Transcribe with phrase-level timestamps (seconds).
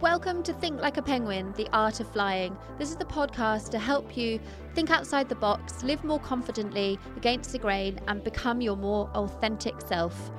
[0.00, 2.56] Welcome to Think Like a Penguin, the art of flying.
[2.78, 4.40] This is the podcast to help you
[4.74, 9.80] think outside the box, live more confidently against the grain, and become your more authentic
[9.80, 10.32] self.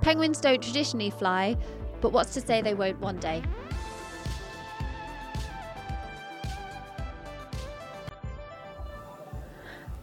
[0.00, 1.58] Penguins don't traditionally fly,
[2.00, 3.42] but what's to say they won't one day?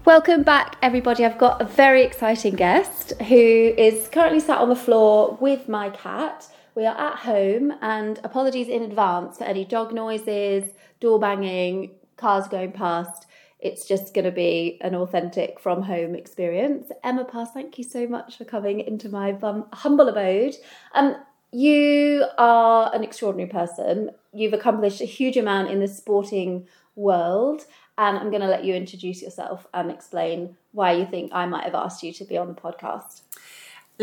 [0.06, 1.26] Welcome back, everybody.
[1.26, 5.90] I've got a very exciting guest who is currently sat on the floor with my
[5.90, 6.48] cat.
[6.76, 10.64] We are at home, and apologies in advance for any dog noises,
[11.00, 13.28] door banging, cars going past.
[13.60, 16.92] It's just going to be an authentic from home experience.
[17.04, 20.56] Emma Pass, thank you so much for coming into my bum, humble abode.
[20.94, 21.16] Um,
[21.52, 24.10] you are an extraordinary person.
[24.34, 27.66] You've accomplished a huge amount in the sporting world
[27.98, 31.66] and I'm going to let you introduce yourself and explain why you think I might
[31.66, 33.22] have asked you to be on the podcast.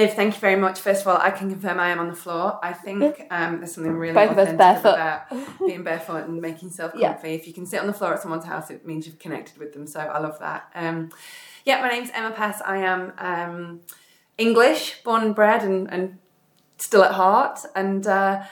[0.01, 0.81] Liv, thank you very much.
[0.81, 2.59] First of all, I can confirm I am on the floor.
[2.63, 7.29] I think um, there's something really Both authentic about being barefoot and making yourself comfy.
[7.29, 7.35] Yeah.
[7.35, 9.75] If you can sit on the floor at someone's house, it means you've connected with
[9.75, 9.87] them.
[9.87, 10.71] So I love that.
[10.75, 11.11] Um,
[11.67, 12.63] yeah, my name's Emma Pass.
[12.63, 13.81] I am um,
[14.39, 16.19] English, born and bred, and, and
[16.79, 17.61] still at heart.
[17.77, 18.43] And uh,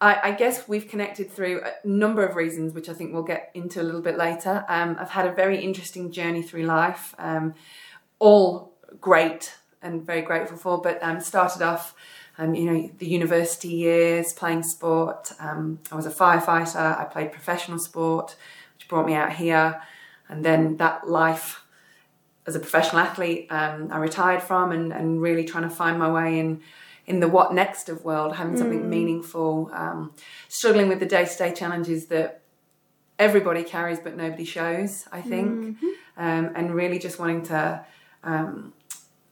[0.00, 3.52] I, I guess we've connected through a number of reasons, which I think we'll get
[3.54, 4.64] into a little bit later.
[4.68, 7.54] Um, I've had a very interesting journey through life, um,
[8.18, 9.54] all great
[9.86, 10.80] and very grateful for.
[10.80, 11.94] But um, started off,
[12.38, 15.32] um, you know, the university years playing sport.
[15.40, 16.98] Um, I was a firefighter.
[17.00, 18.36] I played professional sport,
[18.74, 19.80] which brought me out here,
[20.28, 21.62] and then that life
[22.46, 26.10] as a professional athlete, um, I retired from, and, and really trying to find my
[26.10, 26.60] way in
[27.06, 30.12] in the what next of world, having something meaningful, um,
[30.48, 32.40] struggling with the day to day challenges that
[33.16, 35.06] everybody carries but nobody shows.
[35.12, 35.78] I think,
[36.16, 37.84] um, and really just wanting to,
[38.24, 38.72] um,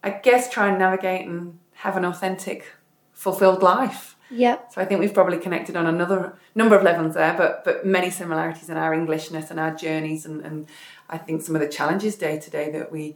[0.05, 2.65] I guess, try and navigate and have an authentic,
[3.11, 4.15] fulfilled life.
[4.31, 4.73] Yep.
[4.73, 8.09] So I think we've probably connected on another number of levels there, but but many
[8.09, 10.67] similarities in our Englishness and our journeys, and, and
[11.09, 13.15] I think some of the challenges day to day that we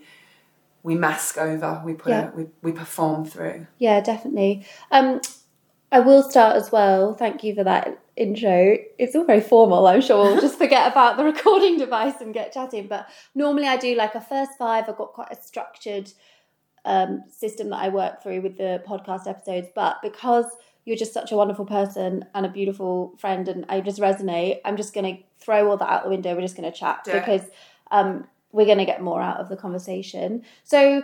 [0.84, 2.30] we mask over, we put Yeah.
[2.31, 3.68] a, we we perform through.
[3.78, 4.66] Yeah, definitely.
[4.92, 5.22] Um,
[5.92, 7.16] I will start as well.
[7.16, 8.78] Thank you for that intro.
[9.00, 9.88] It's all very formal.
[9.88, 12.88] I'm sure we'll just forget about the recording device and get chatting.
[12.88, 14.86] But normally I do like a first five.
[14.88, 16.12] I've got quite a structured
[16.85, 19.67] um, system that I work through with the podcast episodes.
[19.75, 20.45] But because
[20.85, 24.78] you're just such a wonderful person and a beautiful friend, and I just resonate, I'm
[24.78, 26.35] just going to throw all that out the window.
[26.35, 27.44] We're just going to chat Do because
[27.91, 30.44] um, we're going to get more out of the conversation.
[30.63, 31.03] So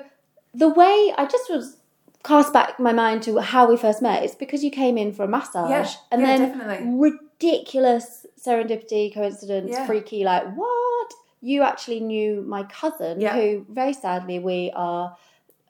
[0.53, 1.77] the way I just was
[2.23, 4.23] cast back my mind to how we first met.
[4.23, 6.97] It's because you came in for a massage, Yeah, and yeah, then definitely.
[6.97, 9.85] ridiculous serendipity, coincidence, Yeah.
[9.85, 10.23] freaky.
[10.23, 11.13] Like what?
[11.41, 15.15] You actually knew my cousin, who very sadly we are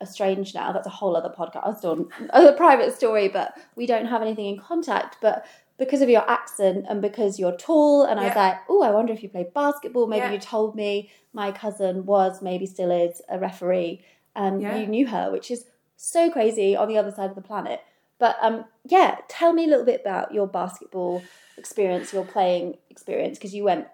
[0.00, 0.72] estranged now.
[0.72, 4.58] That's a whole other podcast on a private story, but we don't have anything in
[4.58, 5.18] contact.
[5.20, 5.46] But
[5.78, 9.12] because of your accent and because you're tall, and I was like, oh, I wonder
[9.12, 10.06] if you played basketball.
[10.06, 10.32] Maybe Yeah.
[10.32, 14.02] you told me my cousin was, maybe still is, a referee,
[14.34, 14.76] and Yeah.
[14.78, 17.80] you knew her, which is so crazy on the other side of the planet.
[18.18, 21.22] But um, yeah, tell me a little bit about your basketball
[21.58, 23.86] experience, your playing experience, because you went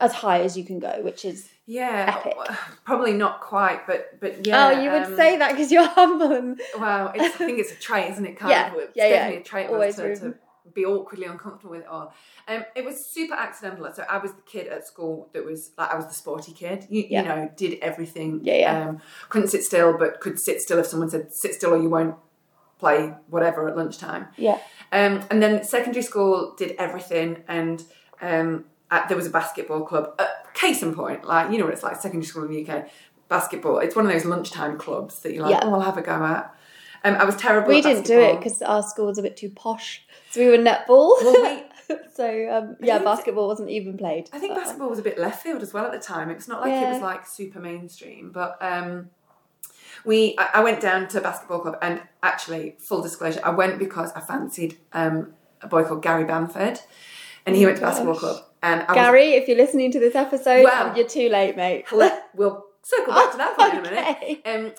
[0.00, 2.34] as high as you can go, which is Yeah, Epic.
[2.84, 4.66] probably not quite, but but yeah.
[4.68, 7.72] oh, you would um, say that because you're humble and Well, it's, I think it's
[7.72, 8.36] a trait, isn't it?
[8.38, 8.78] Kind Yeah, of.
[8.78, 9.10] It's yeah, yeah.
[9.16, 10.34] definitely a trait Always to, to
[10.74, 12.12] be awkwardly uncomfortable with it all.
[12.48, 13.88] Um, it was super accidental.
[13.94, 16.86] So I was the kid at school that was like I was the sporty kid.
[16.88, 17.22] You, Yeah.
[17.22, 18.40] you know, did everything.
[18.42, 18.88] Yeah, yeah.
[18.88, 21.88] Um, couldn't sit still, but could sit still if someone said sit still or you
[21.90, 22.16] won't
[22.78, 24.26] play whatever at lunchtime.
[24.36, 24.58] yeah,
[24.90, 27.84] Um, and then secondary school did everything, and
[28.20, 28.64] um,
[29.08, 30.14] there was a basketball club.
[30.18, 32.88] Uh, case in point, like you know what it's like secondary school in the UK.
[33.28, 33.78] Basketball.
[33.78, 35.60] It's one of those lunchtime clubs that you're like, Yeah.
[35.62, 36.54] oh, I'll have a go at.
[37.04, 37.68] Um, I was terrible.
[37.68, 40.62] we didn't do it because our school was a bit too posh, so we were
[40.62, 41.16] netball.
[41.22, 41.64] Well,
[42.14, 44.28] so um, yeah, basketball wasn't even played.
[44.32, 46.30] I think basketball was a bit left field as well at the time.
[46.30, 49.10] It's not like it was like super mainstream, but um,
[50.04, 54.12] we I, I went down to basketball club and actually, full disclosure, I went because
[54.12, 56.80] I fancied um, a boy called Gary Bamford,
[57.46, 58.44] and he went to basketball club.
[58.62, 61.86] And I was Gary, if you're listening to this episode, Well- you're too late, mate.
[62.34, 64.42] We'll circle back to that point in a minute.
[64.46, 64.72] Um,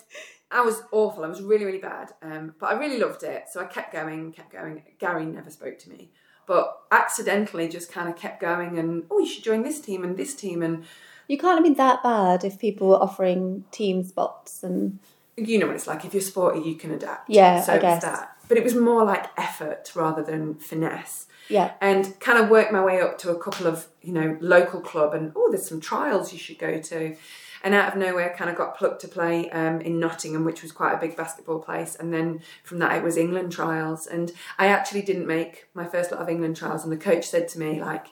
[0.51, 1.23] I was awful.
[1.23, 2.13] I was really, really bad.
[2.21, 3.45] Um, but I really loved it.
[3.51, 4.83] So I kept going, kept going.
[4.99, 6.11] Gary never spoke to me,
[6.45, 8.77] but accidentally just kind of kept going.
[8.79, 10.61] And oh, you should join this team and this team.
[10.63, 10.83] And
[11.27, 14.99] You can't have been that bad if people were offering team spots and
[15.35, 16.05] you know what it's like.
[16.05, 17.29] If you're sporty, you can adapt.
[17.29, 18.03] Yeah, so I was guess.
[18.03, 18.37] that.
[18.47, 21.25] But it was more like effort rather than finesse.
[21.49, 24.81] Yeah, and kind of worked my way up to a couple of you know local
[24.81, 27.15] club and oh there's some trials you should go to
[27.63, 30.73] and out of nowhere, kind of got plucked to play um, in Nottingham, which was
[30.73, 31.95] quite a big basketball place.
[31.95, 36.11] And then from that, it was England trials, and I actually didn't make my first
[36.11, 36.83] lot of England trials.
[36.83, 38.07] And the coach said to me, like,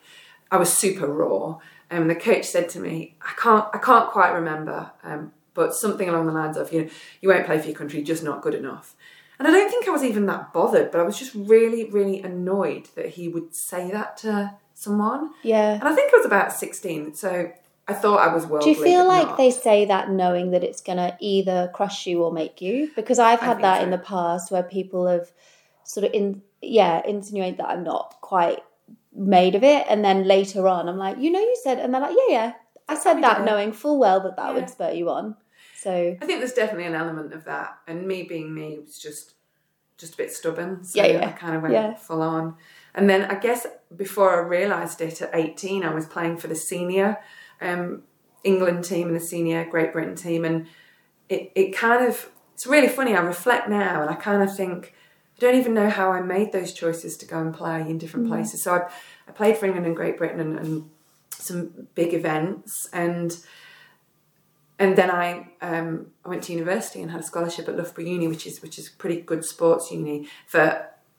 [0.49, 4.31] I was super raw, and the coach said to me, I can't, I can't quite
[4.31, 6.89] remember, um, but something along the lines of, you know,
[7.19, 8.95] you won't play for your country, just not good enough.
[9.41, 12.21] And I don't think I was even that bothered, but I was just really, really
[12.21, 15.31] annoyed that he would say that to someone.
[15.41, 15.73] Yeah.
[15.73, 17.51] And I think I was about 16, so
[17.87, 19.37] I thought I was Do you feel like not.
[19.37, 22.91] they say that knowing that it's going to either crush you or make you?
[22.95, 23.83] Because I've had that so.
[23.85, 25.31] in the past where people have
[25.85, 28.59] sort of in yeah insinuate that I'm not quite
[29.13, 32.01] made of it, and then later on I'm like, you know, you said, and they're
[32.01, 32.53] like, yeah, yeah,
[32.87, 34.53] I said that knowing full well that that Yeah.
[34.53, 35.35] would spur you on.
[35.81, 39.33] So I think there's definitely an element of that, and me being me was just
[39.97, 40.83] just a bit stubborn.
[40.83, 41.27] So Yeah, yeah.
[41.27, 41.93] I kind of went Yeah.
[41.95, 42.55] full on.
[42.95, 46.55] And then I guess before I realised it at 18, I was playing for the
[46.55, 47.17] senior
[47.61, 48.01] um,
[48.43, 50.67] England team and the senior Great Britain team, and
[51.29, 53.15] it it kind of it's really funny.
[53.15, 54.93] I reflect now, and I kind of think
[55.37, 58.27] I don't even know how I made those choices to go and play in different
[58.27, 58.29] Mm.
[58.29, 58.61] places.
[58.63, 58.81] So I
[59.27, 60.89] I played for England and Great Britain and, and
[61.31, 63.37] some big events and
[64.81, 65.89] and then I um,
[66.25, 68.85] I went to university and had a scholarship at Loughborough Uni, which is which is
[68.89, 70.63] pretty good sports uni for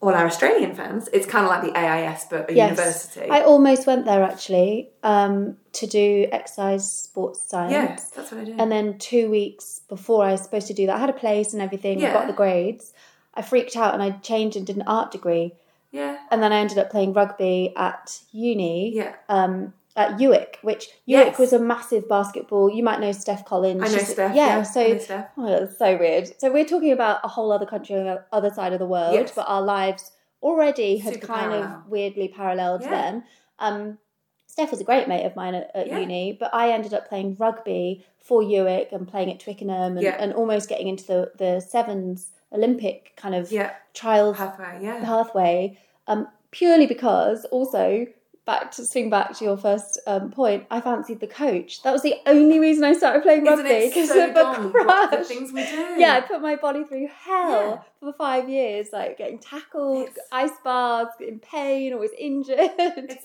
[0.00, 1.08] all our Australian fans.
[1.12, 3.30] It's kind of like the AIS but a yes, university.
[3.30, 7.72] I almost went there actually um, to do exercise sports science.
[7.72, 7.86] yeah,
[8.16, 8.60] that's what I did.
[8.60, 11.52] And then two weeks before I was supposed to do that, I had a place
[11.52, 11.98] and everything.
[11.98, 12.12] I Yeah.
[12.14, 12.92] got the grades.
[13.34, 15.54] I freaked out and I changed and did an art degree.
[15.92, 19.14] yeah, And then I ended up playing rugby at uni, yeah.
[19.28, 21.38] um, at UWIC, which UWIC Yes.
[21.38, 22.70] was a massive basketball.
[22.70, 23.82] You might know Steph Collins.
[23.82, 24.34] I know She's- Steph.
[24.34, 25.28] Yeah, Yeah, so Steph.
[25.36, 26.40] oh, so weird.
[26.40, 29.14] So we're talking about a whole other country on the other side of the world,
[29.14, 29.32] Yes.
[29.34, 30.12] but our lives
[30.42, 31.62] already had Super kind parallel.
[31.64, 32.90] of weirdly paralleled Yeah.
[32.90, 33.24] then.
[33.58, 33.98] Um,
[34.46, 35.98] Steph was a great mate of mine at, at Yeah.
[36.00, 40.32] uni, but I ended up playing rugby for UWIC and playing at Twickenham and, and
[40.34, 43.50] almost getting into the, the sevens Olympic kind of
[43.94, 44.78] trials halfway.
[44.82, 48.06] Yeah, pathway um, purely because also
[48.44, 52.02] back to swing back to your first um, point i fancied the coach that was
[52.02, 55.52] the only reason i started playing isn't rugby because so of a what the things
[55.52, 55.94] we do.
[55.96, 57.78] yeah i put my body through hell Yeah.
[58.00, 63.24] for five years like getting tackled It's- ice baths in pain always injured it's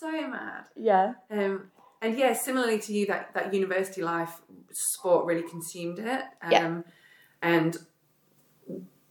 [0.00, 0.64] so mad.
[0.74, 1.70] yeah Um,
[2.02, 6.22] and yeah, similarly to you, that, that university life, sport really consumed it.
[6.42, 6.80] Um, Yeah.
[7.40, 7.76] And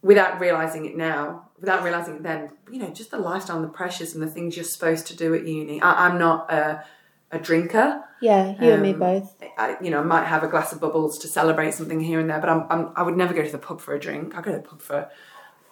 [0.03, 4.13] without realizing it now, without realizing then, you know, just the lifestyle and the pressures
[4.13, 5.81] and the things you're supposed to do at uni.
[5.81, 6.85] I, I'm not a,
[7.31, 8.03] a drinker.
[8.21, 9.27] yeah you and me Um, both
[9.57, 12.29] I, you know, I might have a glass of bubbles to celebrate something here and
[12.29, 14.35] there, but I'm, I'm, I would never go to the pub for a drink.
[14.37, 15.09] I go to the pub for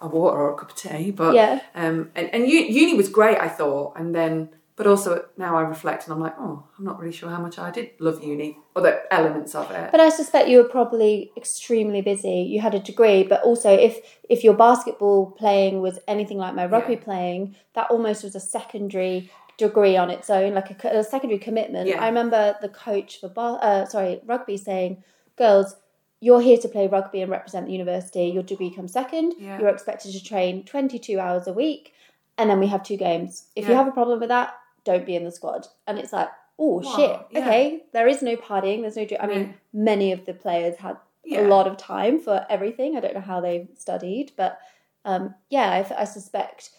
[0.00, 1.10] a water or a cup of tea.
[1.12, 1.60] But Yeah.
[1.76, 4.50] um, and, and uni was great, I thought, and then.
[4.76, 7.60] But also now I reflect and I'm like, oh, I'm not really sure how much
[7.60, 9.90] I did love uni, or the elements of it.
[9.92, 12.40] But I suspect you were probably extremely busy.
[12.52, 16.66] You had a degree, but also if if your basketball playing was anything like my
[16.66, 17.00] rugby Yeah.
[17.04, 21.86] playing, that almost was a secondary degree on its own, like a, a secondary commitment.
[21.88, 22.02] Yeah.
[22.02, 25.04] I remember the coach for bar, uh, sorry rugby saying,
[25.36, 25.76] "Girls,
[26.20, 28.24] you're here to play rugby and represent the university.
[28.26, 29.34] Your degree comes second.
[29.38, 29.60] Yeah.
[29.60, 31.92] You're expected to train 22 hours a week,
[32.38, 33.46] and then we have two games.
[33.54, 34.54] If you have a problem with that,
[34.84, 36.28] don't be in the squad." And it's like.
[36.56, 37.20] Oh Wow, shit!
[37.32, 37.38] yeah.
[37.40, 38.82] Okay, there is no partying.
[38.82, 39.04] There's no.
[39.20, 41.40] I mean, many of the players had Yeah.
[41.40, 42.96] a lot of time for everything.
[42.96, 44.60] I don't know how they studied, but
[45.04, 46.70] um, yeah, I, I suspect.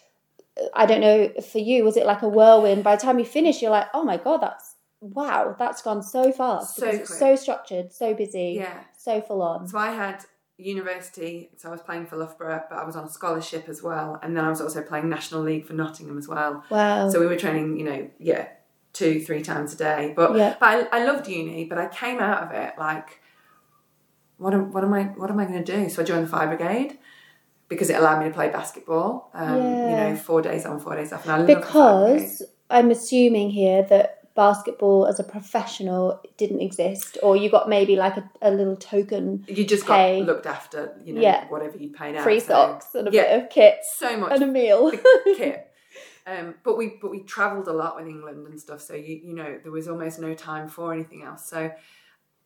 [0.72, 1.84] I don't know for you.
[1.84, 2.84] Was it like a whirlwind?
[2.84, 6.32] By the time you finish, you're like, oh my god, that's wow, that's gone so
[6.32, 6.76] fast.
[6.76, 8.80] So so structured, so busy, Yeah.
[8.96, 9.68] so full on.
[9.68, 10.24] So I had
[10.58, 14.18] university, so I was playing for Loughborough, but I was on a scholarship as well,
[14.22, 16.64] and then I was also playing National League for Nottingham as well.
[16.70, 17.10] Wow.
[17.10, 18.48] So we were training, you know, yeah,
[18.92, 20.12] two, three times a day.
[20.16, 20.56] But Yeah.
[20.58, 23.20] but I, I loved uni, but I came out of it like,
[24.38, 25.88] what am what am I what am I going to do?
[25.90, 26.98] So I joined the fire brigade
[27.68, 29.30] because it allowed me to play basketball.
[29.34, 29.88] Um, Yeah.
[29.90, 34.15] You know, four days on, four days off, and I because I'm assuming here that
[34.36, 39.44] basketball as a professional didn't exist, or you got maybe like a, a little token
[39.48, 40.20] you just pay.
[40.20, 40.94] got looked after.
[41.04, 41.48] You know, Yeah.
[41.48, 42.22] whatever you paid out.
[42.22, 43.22] free so- socks and a yeah.
[43.22, 44.92] bit of kit So much and a meal.
[45.36, 45.62] kit.
[46.28, 49.32] Um, but we but we travelled a lot with England and stuff, so you you
[49.32, 51.48] know there was almost no time for anything else.
[51.48, 51.70] So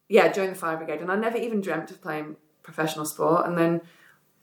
[0.06, 3.47] yeah, joined the fire brigade, and I never even dreamt of playing professional sport.
[3.47, 3.80] And then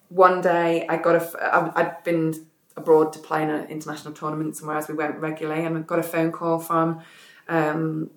[0.09, 4.77] one day I got a I'd been abroad to play in an international tournament somewhere
[4.77, 7.01] as we went regularly, and I got a phone call from.
[7.49, 8.11] Um,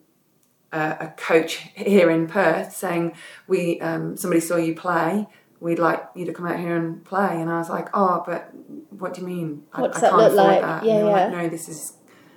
[0.72, 3.14] a, a coach here in Perth saying
[3.49, 5.26] we um, somebody saw you play.
[5.58, 8.50] We'd like you to come out here and play, and I was like, "Oh, but
[8.90, 9.64] what do you mean?
[9.72, 10.60] I, What's I that can't look afford like?
[10.62, 11.42] that." Yeah, and were like, yeah.
[11.42, 11.94] "No, this is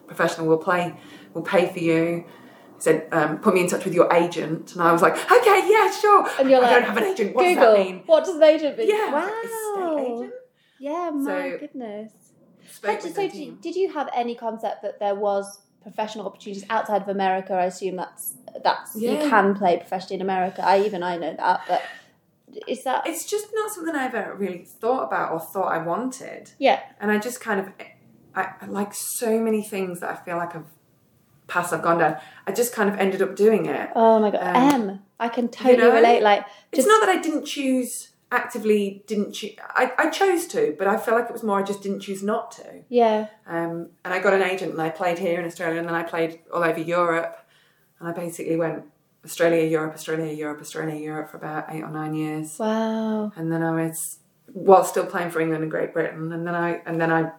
[0.08, 0.48] professional.
[0.48, 0.96] We'll play.
[1.34, 2.26] We'll pay for you.
[2.80, 5.90] said, um, "Put me in touch with your agent," and I was like, "Okay, yeah,
[5.92, 7.36] sure." And you're I like, I don't have an agent.
[7.36, 7.64] What Google.
[7.64, 8.04] does that mean?
[8.08, 8.90] What does an agent mean?
[8.90, 9.42] Yeah, Wow.
[9.44, 10.34] estate agent.
[10.80, 12.12] Yeah, my So- goodness.
[12.70, 13.28] Spoke Had- with so
[13.62, 17.54] did you have any concept that there was professional opportunities outside of America?
[17.54, 20.66] I assume that's that's you can play professionally in America.
[20.66, 21.82] I even I know that, but
[22.68, 26.52] is that It's just not something I ever really thought about or thought I wanted.
[26.60, 26.80] yeah?
[27.00, 27.68] and I just kind of,
[28.36, 30.66] I, I like so many things that I feel like I've
[31.48, 32.18] paths I've gone down.
[32.48, 33.90] I just kind of ended up doing it.
[33.96, 35.00] Oh my god, Um, M.
[35.20, 36.22] I can totally know, relate.
[36.22, 39.52] Like It's not that I didn't choose actively, didn't choose.
[39.82, 42.24] I, I chose to, but I feel like it was more I just didn't choose
[42.24, 42.84] not to.
[42.90, 45.96] yeah, Um, and I got an agent, and I played here in Australia, and then
[45.96, 47.38] I played all over Europe,
[48.00, 48.84] and I basically went
[49.24, 53.32] Australia, Europe, Australia, Europe, Australia, Europe for about eight or nine years, wow.
[53.38, 54.20] and then I was
[54.52, 57.32] while still playing for England and Great Britain, and then I and then I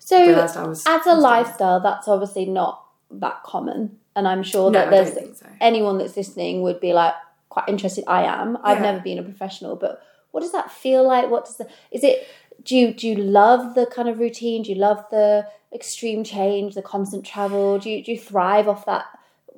[0.00, 4.70] So realised I was as a lifestyle, that's obviously not that common, and I'm sure
[4.70, 5.46] No, that there's so.
[5.60, 7.14] anyone that's listening would be like
[7.48, 8.04] quite interested.
[8.06, 8.58] I am.
[8.62, 8.82] I've Yeah.
[8.92, 11.30] never been a professional, but what does that feel like?
[11.30, 12.26] What does the is it?
[12.62, 14.62] Do you do you love the kind of routine?
[14.62, 17.78] Do you love the extreme change, the constant travel?
[17.78, 19.04] Do you do you thrive off that?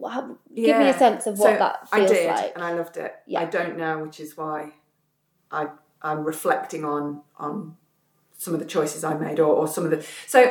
[0.09, 2.53] How, Give me a sense of what So that I feels did, like.
[2.55, 3.15] and I loved it.
[3.27, 3.41] Yeah.
[3.41, 4.73] I don't now, which is why
[5.51, 5.69] I
[6.03, 7.77] I'm reflecting on on
[8.39, 10.51] some of the choices I made, or, or some of the so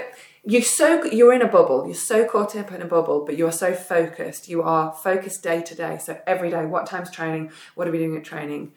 [0.50, 1.86] you're so you're in a bubble.
[1.86, 4.48] You're so caught up in a bubble, but you are so focused.
[4.50, 5.98] You are focused day to day.
[5.98, 7.52] So every day, what time's training?
[7.76, 8.74] What are we doing at training?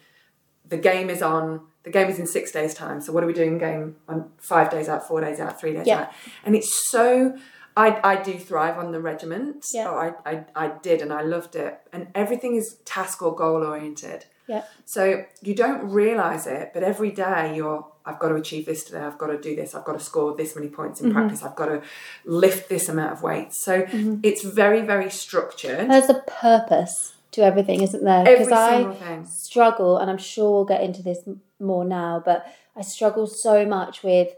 [0.69, 1.63] The game is on.
[1.85, 3.01] The game is in six days' time.
[3.01, 3.59] So what are we doing?
[3.59, 6.03] Game on five days out, four days out, three days Yeah.
[6.03, 6.09] out,
[6.45, 7.37] and it's so.
[7.75, 9.65] I, I do thrive on the regiment.
[9.73, 9.89] Yeah.
[9.89, 11.79] Oh, I, I, I did and I loved it.
[11.91, 14.27] And everything is task or goal oriented.
[14.47, 14.65] Yeah.
[14.85, 19.01] So you don't realise it, but every day you're, I've got to achieve this today,
[19.01, 21.09] I've got to do this, I've got to score this many points Mm-hmm.
[21.09, 21.83] in practice, I've got to
[22.25, 23.53] lift this amount of weight.
[23.53, 23.87] So
[24.23, 25.91] it's very, very structured.
[25.91, 28.25] There's a purpose to everything, isn't there?
[28.25, 29.25] Because I thing.
[29.27, 31.21] struggle, and I'm sure we'll get into this
[31.61, 34.35] more now, but I struggle so much with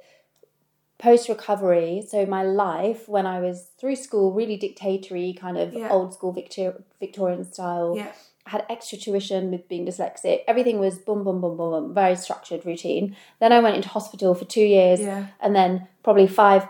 [0.98, 2.04] post recovery.
[2.08, 5.88] So, my life when I was through school, really dictatory, kind of Yeah.
[5.90, 7.94] old school Victor- Victorian style.
[7.96, 8.12] Yeah.
[8.46, 10.40] Had extra tuition with being dyslexic.
[10.46, 13.16] Everything was boom, boom, boom, boom, boom, very structured routine.
[13.40, 15.26] Then I went into hospital for two years, Yeah.
[15.40, 16.68] and then probably five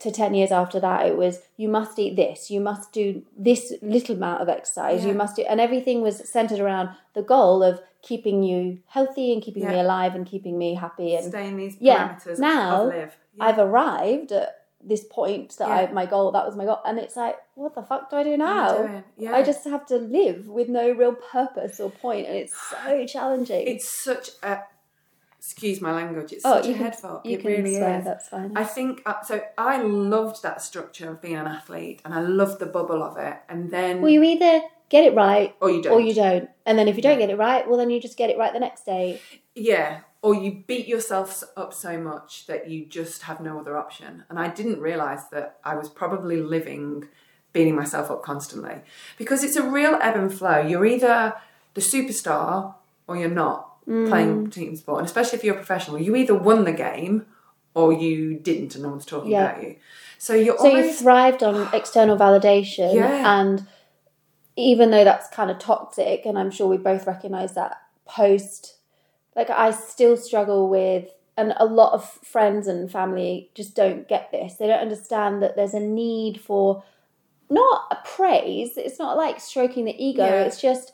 [0.00, 3.72] to 10 years after that it was you must eat this you must do this
[3.82, 7.80] little amount of exercise you must do and everything was centered around the goal of
[8.02, 11.76] keeping you healthy and keeping me alive and keeping me happy and Stay in these
[11.78, 12.16] Yeah.
[12.16, 13.16] parameters Now, of live.
[13.36, 13.44] Yeah.
[13.44, 17.16] i've arrived at this point that I my goal that was my goal and it's
[17.16, 19.02] like what the fuck do i do now?
[19.16, 19.34] Yeah.
[19.34, 23.66] i just have to live with no real purpose or point and it's so challenging
[23.68, 24.58] it's such a,
[25.38, 27.24] excuse my language, it's oh such you a can head fuck.
[27.26, 28.04] you it can really swear is.
[28.04, 29.40] that's fine I think uh, so.
[29.58, 33.36] I loved that structure of being an athlete, and I loved the bubble of it.
[33.48, 36.48] And then, well you either get it right or you don't, or you don't.
[36.66, 37.26] And then if you don't Yeah.
[37.26, 39.20] get it right, well, then you just get it right the next day.
[39.54, 44.22] yeah, or you beat yourself up so much that you just have no other option.
[44.30, 47.08] And I didn't realize that I was probably living
[47.52, 48.76] beating myself up constantly
[49.18, 50.60] because it's a real ebb and flow.
[50.60, 51.34] You're either
[51.74, 52.74] the superstar
[53.06, 54.08] or you're not Mm.
[54.08, 57.26] playing team sport, and especially if you're a professional, you either won the game
[57.74, 59.50] or you didn't, and no one's talking Yeah.
[59.50, 59.74] about you.
[60.18, 62.94] So you're So you thrived on external validation.
[62.94, 63.40] Yeah.
[63.40, 63.66] And
[64.54, 67.76] even though that's kind of toxic, and I'm sure we both recognize that
[68.06, 68.76] post,
[69.36, 74.30] like I still struggle with, and a lot of friends and family just don't get
[74.30, 74.54] this.
[74.56, 76.82] They don't understand that there's a need for
[77.50, 78.76] not a praise.
[78.76, 80.24] It's not like stroking the ego.
[80.24, 80.42] Yeah.
[80.42, 80.92] It's just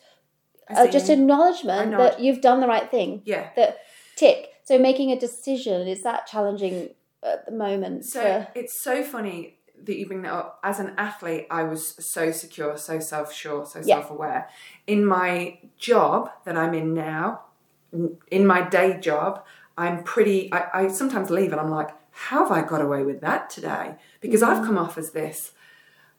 [0.70, 3.22] uh, just acknowledgement that you've done the right thing.
[3.24, 3.50] yeah.
[3.56, 3.78] that
[4.16, 4.50] tick.
[4.64, 6.90] So making a decision is that challenging
[7.22, 8.04] at the moment?
[8.04, 10.60] So for, it's so funny that you bring that up.
[10.62, 13.96] As an athlete, I was so secure, so self sure, so Yeah.
[14.00, 14.48] self aware.
[14.86, 17.44] In my job that I'm in now,
[18.30, 19.44] in my day job,
[19.76, 20.52] I'm pretty.
[20.52, 23.94] I, I sometimes leave and I'm like, how have I got away with that today?
[24.20, 24.48] Because Mm.
[24.48, 25.52] I've come off as this.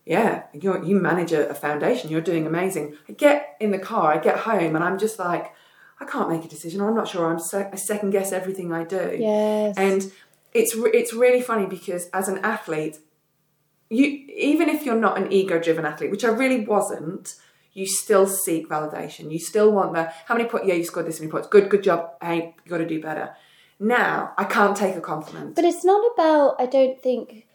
[0.06, 2.10] Yeah, you you manage a, a foundation.
[2.10, 2.96] You're doing amazing.
[3.08, 5.54] I get in the car, I get home, and I'm just like,
[6.00, 6.82] I can't make a decision.
[6.82, 7.26] I'm not sure.
[7.30, 9.16] I'm se- I second guess everything I do.
[9.20, 9.76] yes.
[9.78, 10.12] And
[10.54, 12.98] it's re- it's really funny because as an athlete,
[13.90, 17.36] you even if you're not an ego-driven athlete, which I really wasn't,
[17.80, 19.32] you still seek validation.
[19.32, 20.68] You still want the how many points?
[20.68, 21.48] Yeah, you scored this many points.
[21.48, 22.12] Good, good job.
[22.22, 23.36] Hey, you got to do better.
[23.80, 25.56] Now I can't take a compliment.
[25.56, 27.48] but it's not about, I don't think,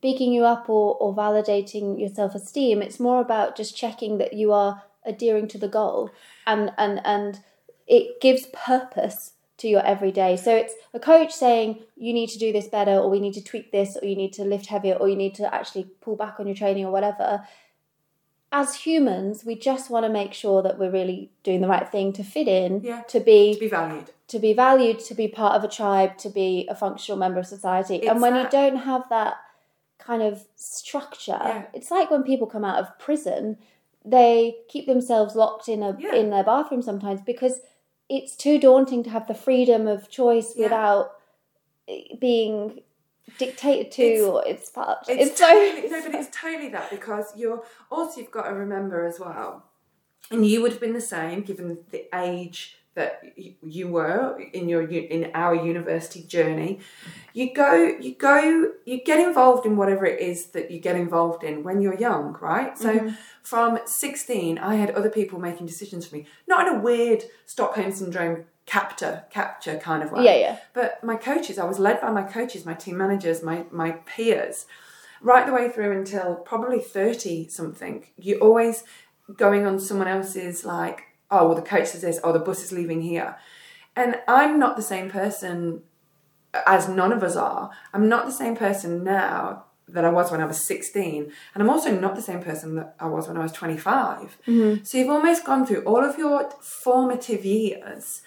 [0.00, 2.80] bigging you up or, or validating your self esteem.
[2.80, 6.10] It's more about just checking that you are adhering to the goal
[6.46, 7.40] and, and, and
[7.88, 10.36] it gives purpose to your everyday.
[10.36, 13.42] So it's a coach saying you need to do this better or we need to
[13.42, 16.38] tweak this or you need to lift heavier or you need to actually pull back
[16.38, 17.42] on your training or whatever.
[18.60, 22.12] As humans, we just want to make sure that we're really doing the right thing
[22.14, 23.02] to fit in, Yeah.
[23.14, 24.10] to be To be valued.
[24.28, 27.46] to be valued, to be part of a tribe, to be a functional member of
[27.46, 27.96] society.
[27.96, 29.34] It's and when that- you don't have that
[29.98, 31.62] kind of structure, Yeah.
[31.74, 33.58] it's like when people come out of prison,
[34.04, 36.14] they keep themselves locked in a Yeah.
[36.14, 37.60] in their bathroom sometimes because
[38.08, 41.12] it's too daunting to have the freedom of choice without
[41.88, 42.80] eh, being
[43.38, 44.98] dictated to It's- or it's part.
[45.08, 48.54] It's, It's, so totally, no, but it's totally that because you're also you've got to
[48.54, 49.64] remember as well,
[50.30, 54.70] and you would have been the same given the age that you, you were in
[54.70, 56.78] your in our university journey.
[57.34, 61.44] You go, you go, you get involved in whatever it is that you get involved
[61.44, 62.76] in when you're young, right?
[62.78, 63.08] So Mm-hmm.
[63.42, 67.92] from 16, I had other people making decisions for me, not in a weird Stockholm
[67.92, 70.24] syndrome captor capture kind of way.
[70.24, 70.58] Yeah, yeah.
[70.74, 74.66] But my coaches, I was led by my coaches, my team managers, my my peers,
[75.20, 78.06] right the way through until probably 30 something.
[78.18, 78.84] You're always
[79.34, 82.72] going on someone else's like, oh well the coach says this, oh the bus is
[82.72, 83.36] leaving here.
[83.94, 85.82] And I'm not the same person
[86.66, 87.70] as none of us are.
[87.94, 91.32] I'm not the same person now that I was when I was 16.
[91.54, 94.38] And I'm also not the same person that I was when I was 25.
[94.46, 94.84] Mm-hmm.
[94.84, 98.22] So you've almost gone through all of your formative years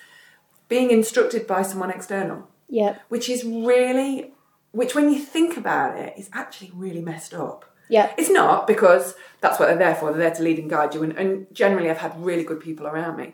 [0.69, 4.31] being instructed by someone external, yeah, which is really,
[4.71, 7.65] which when you think about it, is actually really messed up.
[7.89, 10.11] yeah, It's not because that's what they're there for.
[10.11, 11.01] They're there to lead and guide you.
[11.03, 13.33] And, and generally, I've had really good people around me.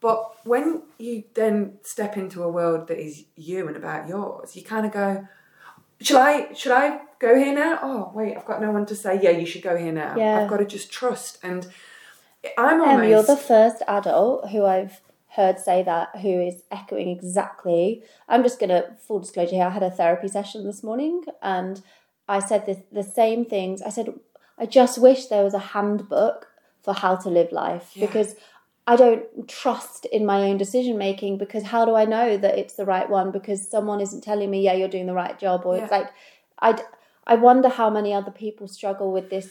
[0.00, 4.62] But when you then step into a world that is you and about yours, you
[4.62, 5.28] kind of go,
[6.00, 6.54] "Shall I?
[6.54, 7.78] Should I go here now?
[7.82, 9.20] Oh, wait, I've got no one to say.
[9.22, 10.14] Yeah, you should go here now.
[10.16, 10.40] Yeah.
[10.40, 11.66] I've got to just trust." And
[12.56, 13.02] I'm almost.
[13.04, 18.02] Em, you're the first adult who I've heard say that who is echoing exactly.
[18.28, 19.64] I'm just gonna full disclosure here.
[19.66, 21.80] I had a therapy session this morning, and
[22.28, 23.82] I said this, the same things.
[23.82, 24.12] I said
[24.58, 26.46] I just wish there was a handbook
[26.82, 28.06] for how to live life Yeah.
[28.06, 28.36] because
[28.86, 32.74] I don't trust in my own decision making because how do I know that it's
[32.74, 35.76] the right one because someone isn't telling me yeah you're doing the right job or
[35.76, 36.10] it's like
[36.60, 36.82] I
[37.26, 39.48] I wonder how many other people struggle with this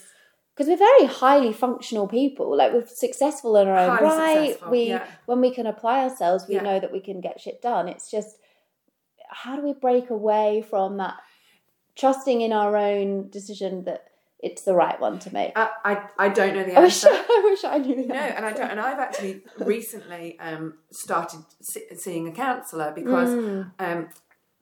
[0.59, 4.07] because we're very highly functional people like we're successful in our own Highly
[4.57, 5.05] right we yeah.
[5.25, 6.63] when we can apply ourselves we Yeah.
[6.63, 8.37] know that we can get shit done it's just
[9.29, 11.15] how do we break away from that
[11.95, 14.05] trusting in our own decision that
[14.41, 17.09] it's the right one to make I, I, I don't know the I wish, answer.
[17.29, 18.69] I wish I knew the No, and I don't.
[18.71, 21.41] And I've actually recently um, started
[21.97, 23.71] seeing a counsellor because Mm.
[23.79, 24.09] um,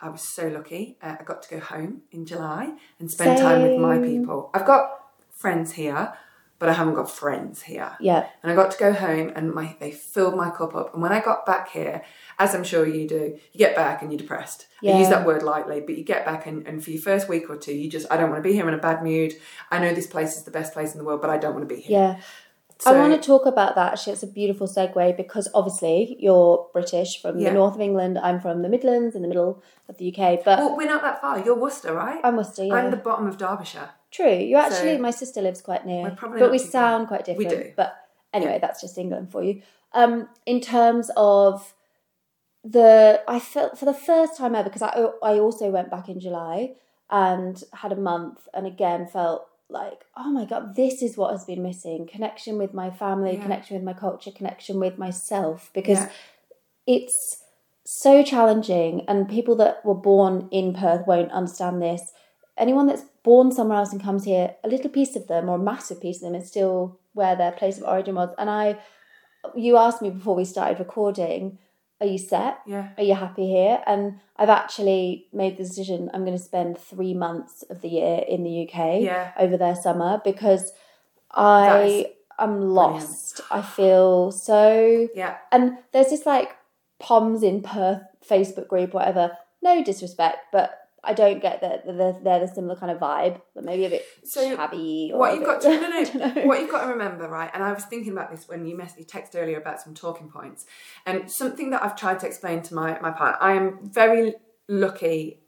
[0.02, 0.98] I was so lucky.
[1.02, 4.50] Uh, I got to go home in July and spend time with my people.
[4.54, 4.90] I've got
[5.38, 6.14] friends here,
[6.60, 7.92] but I haven't got friends here.
[8.00, 10.94] yeah And I got to go home, and my they filled my cup up.
[10.94, 12.02] And when I got back here,
[12.40, 14.66] as I'm sure you do, you get back and you're depressed.
[14.84, 17.50] I use that word lightly, but you get back, and, and for your first week
[17.50, 19.34] or two, you just I don't want to be here in a bad mood.
[19.72, 21.68] I know this place is the best place in the world, but I don't want
[21.70, 22.00] to be here.
[22.00, 22.14] yeah
[22.80, 23.94] So, I want to talk about that.
[23.94, 27.50] Actually, it's a beautiful segue because obviously you're British from Yeah.
[27.50, 28.14] the north of England.
[28.28, 29.52] I'm from the Midlands in the middle
[29.90, 30.44] of the UK.
[30.46, 31.34] But Well, we're not that far.
[31.46, 32.20] You're Worcester, right?
[32.24, 32.66] I'm Worcester.
[32.66, 33.90] Yeah, I'm the bottom of Derbyshire.
[34.18, 34.38] True.
[34.52, 36.06] You actually, So- my sister lives quite near,
[36.42, 36.68] but we far.
[36.78, 37.66] sound quite We different.
[37.68, 37.74] do.
[37.82, 37.92] But
[38.38, 39.62] anyway, that's just England for you.
[39.94, 40.14] Um,
[40.46, 41.74] in terms of
[42.64, 44.92] the, I felt for the first time ever because I
[45.24, 46.76] I also went back in July
[47.10, 51.44] and had a month, and again felt like oh my god this is what has
[51.44, 53.42] been missing connection with my family Yeah.
[53.46, 56.10] connection with my culture connection with myself because Yeah.
[56.96, 57.44] it's
[57.86, 62.14] so challenging and people that were born in Perth won't understand this.
[62.58, 65.68] Anyone that's born somewhere else and comes here, a little piece of them or a
[65.72, 68.30] massive piece of them is still where their place of origin was.
[68.38, 68.78] And I
[69.56, 71.58] you asked me before we started recording,
[72.02, 72.60] are you set?
[72.66, 72.90] Yeah.
[72.98, 73.82] Are you happy here?
[73.86, 78.16] And I've actually made the decision I'm going to spend three months of the year
[78.28, 79.32] in the UK Yeah.
[79.38, 80.72] over their summer because
[81.32, 83.42] I am lost.
[83.52, 85.36] I feel so Yeah.
[85.52, 86.56] and there's this like
[87.00, 89.38] Poms in Perth Facebook group, whatever.
[89.62, 90.70] No disrespect, but
[91.08, 94.06] I don't get that they're, they're the similar kind of vibe, but maybe a bit
[94.24, 95.12] So shabby.
[95.14, 95.70] Or What you've bit- got to
[96.20, 97.50] no, no, what you've got to remember, right?
[97.54, 100.66] And I was thinking about this when you messaged text earlier about some talking points,
[101.06, 103.38] and something that I've tried to explain to my my partner.
[103.42, 104.36] I am very
[104.68, 105.40] lucky.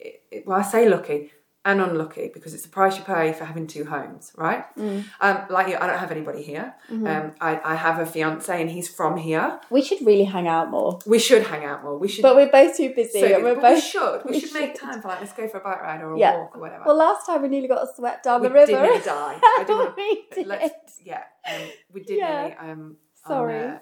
[0.46, 1.32] Well, I say lucky
[1.66, 4.64] and unlucky because it's the price you pay for having two homes, right?
[4.78, 5.04] Mm.
[5.20, 6.74] Um, like you, I don't have anybody here.
[6.90, 7.06] Mm-hmm.
[7.06, 9.60] Um, I, I have a fiance and he's from here.
[9.70, 11.98] We should really hang out more, We should hang out more.
[11.98, 12.22] We should.
[12.22, 13.20] but we're both too busy.
[13.20, 14.22] so, and we're both we should.
[14.26, 16.20] We, we should make time for like let's go for a bike ride or a
[16.20, 16.38] Yeah.
[16.38, 16.84] walk or whatever.
[16.86, 18.72] Well, last time we nearly got swept down we the river.
[18.72, 19.40] did nearly die.
[19.42, 19.98] I didn't want,
[20.34, 20.48] did.
[20.48, 21.24] let's yeah.
[21.52, 21.62] Um,
[21.94, 22.42] we did Yeah.
[22.42, 22.56] nearly.
[22.72, 23.60] Um, Sorry.
[23.66, 23.80] On, uh,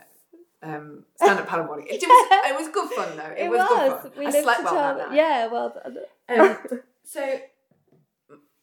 [0.64, 1.86] um, stand up paddleboarding.
[1.88, 3.34] It, was, it was good fun though.
[3.38, 4.02] It, It was, was.
[4.02, 4.20] good fun.
[4.20, 5.16] We I slept well that- night.
[5.16, 5.82] Yeah, well.
[6.28, 6.58] Um,
[7.04, 7.40] so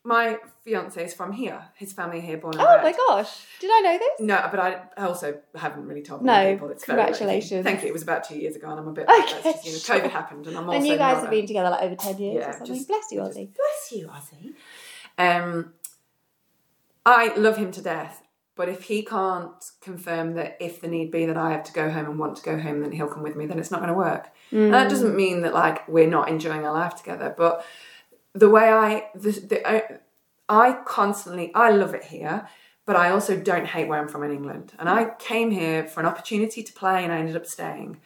[0.06, 1.62] my fiance is from here.
[1.76, 3.46] His family here, born Oh my gosh!
[3.60, 4.20] Did I know this?
[4.20, 6.68] No, but I also haven't really told No, many people.
[6.70, 7.64] It's congratulations.
[7.64, 7.88] Thank you.
[7.88, 9.08] It was about two years ago, and I'm a bit.
[9.08, 10.00] Okay, just, you know.
[10.00, 10.76] COVID happened, and I'm also.
[10.76, 12.74] and you guys have been together like over ten years Yeah, or something.
[12.76, 13.48] just- Bless you, Ozzy.
[13.54, 14.54] Bless you, Ozzy.
[15.16, 15.72] Um,
[17.06, 18.22] I love him to death,
[18.56, 21.90] but if he can't confirm that if the need be that I have to go
[21.90, 23.46] home and want to go home, then he'll come with me.
[23.46, 24.28] Then it's not going to work.
[24.50, 24.70] And Mm.
[24.72, 27.64] that doesn't mean that like we're not enjoying our life together, but
[28.34, 29.82] the way I the, the I,
[30.48, 32.48] I constantly I love it here,
[32.86, 34.72] but I also don't hate where I'm from in England.
[34.78, 38.00] And I came here for an opportunity to play, and I ended up staying.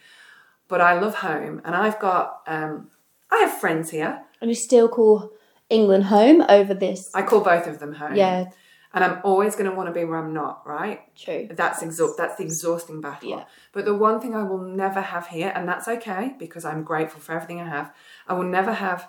[0.69, 2.91] But I love home, and I've got um,
[3.33, 4.23] I have friends here.
[4.41, 5.33] And you still call
[5.71, 7.11] England home over this?
[7.15, 8.15] I call both of them home.
[8.15, 8.47] yeah,
[8.95, 11.01] And I'm always going to want to be where I'm not, right?
[11.17, 11.49] true.
[11.51, 13.29] That's exha- that's the exhausting battle.
[13.31, 13.45] Yeah.
[13.73, 17.21] But the one thing I will never have here, and that's okay because I'm grateful
[17.21, 17.93] for everything I have.
[18.29, 19.09] I will never have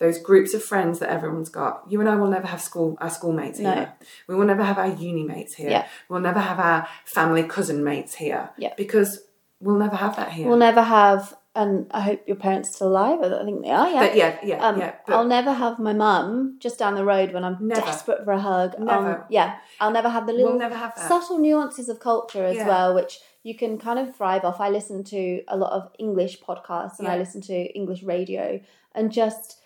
[0.00, 1.84] those groups of friends that everyone's got.
[1.88, 3.72] You and I will never have school our schoolmates No.
[3.72, 3.92] here.
[4.26, 5.70] We will never have our uni mates here.
[5.70, 5.86] Yeah.
[6.08, 8.50] We'll never have our family cousin mates here.
[8.56, 8.72] Yeah.
[8.76, 9.22] Because
[9.60, 10.48] we'll never have that here.
[10.48, 13.20] We'll never have, and I hope your parents are still alive.
[13.20, 13.90] I think they are.
[13.90, 14.00] Yeah.
[14.00, 14.94] but yeah, yeah, Um, yeah.
[15.08, 17.82] I'll never have my mum just down the road when I'm Never.
[17.82, 18.76] desperate for a hug.
[18.78, 19.26] Um, Never.
[19.28, 22.68] yeah, I'll never have the little we'll have subtle nuances of culture as Yeah.
[22.68, 24.60] well, which you can kind of thrive off.
[24.60, 28.60] I listen to a lot of English podcasts and I listen to English radio,
[28.94, 29.58] and just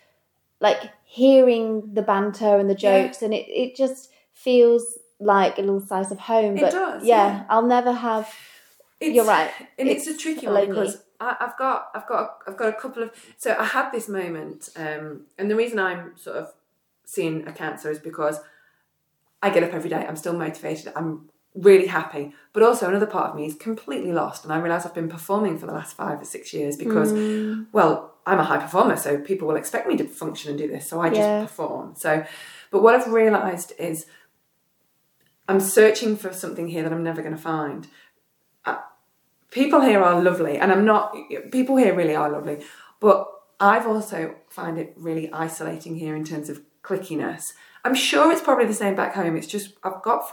[0.66, 2.88] like hearing the banter and the Yeah.
[3.06, 4.82] jokes, and it, it just feels
[5.32, 6.56] like a little slice of home.
[6.56, 7.44] It but does, yeah, yeah.
[7.52, 8.26] I'll never have.
[9.00, 9.50] It's- You're right.
[9.78, 12.78] and it's, a It's tricky one because I, I've got I've got I've got a
[12.82, 13.10] couple of
[13.42, 15.06] so I had this moment, um,
[15.38, 16.46] and the reason I'm sort of
[17.04, 18.36] seeing a cancer is because
[19.42, 20.04] I get up every day.
[20.08, 20.92] I'm still motivated.
[20.96, 24.84] I'm really happy, but also another part of me is completely lost, and I realise
[24.86, 27.66] I've been performing for the last five or six years because Mm.
[27.72, 30.88] well, I'm a high performer, so people will expect me to function and do this,
[30.88, 31.42] so I just Yeah.
[31.42, 31.94] perform.
[31.96, 32.24] So,
[32.70, 34.06] but what I've realised is
[35.48, 37.86] I'm searching for something here that I'm never going to find.
[38.64, 38.78] Uh,
[39.50, 41.14] people here are lovely, and I'm not.
[41.52, 42.64] People here really are lovely,
[43.00, 43.28] but
[43.60, 47.52] I've also find it really isolating here in terms of clickiness.
[47.84, 49.36] I'm sure it's probably the same back home.
[49.36, 50.28] It's just I've got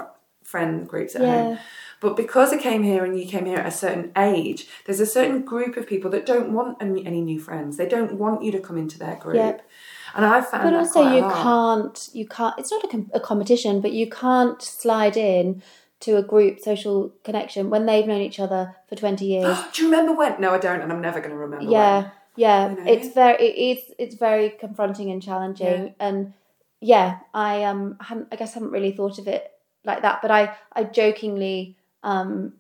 [0.52, 1.58] friend groups at home.
[2.02, 5.06] But because I came here and you came here at a certain age, there's a
[5.06, 7.78] certain group of people that don't want any, any new friends.
[7.78, 9.36] They don't want you to come into their group.
[9.36, 9.70] Yep.
[10.16, 12.10] And I've found But also, you can't.
[12.12, 12.56] You can't.
[12.58, 15.62] It's not a, com- a competition, but you can't slide in
[16.02, 19.58] to a group social connection when they've known each other for twenty years.
[19.74, 20.42] Do you remember when?
[20.42, 22.12] No, I don't, and I'm never going to remember yeah, when.
[22.36, 22.70] yeah.
[22.72, 22.92] You know?
[22.92, 23.38] It's very.
[23.42, 23.94] It is.
[24.00, 25.86] It's very confronting and challenging.
[25.86, 25.92] Yeah.
[26.00, 26.34] And
[26.82, 27.98] yeah, I um.
[28.02, 29.52] Haven't, I guess haven't really thought of it
[29.86, 30.22] like that.
[30.22, 30.56] But I.
[30.74, 32.54] I jokingly um.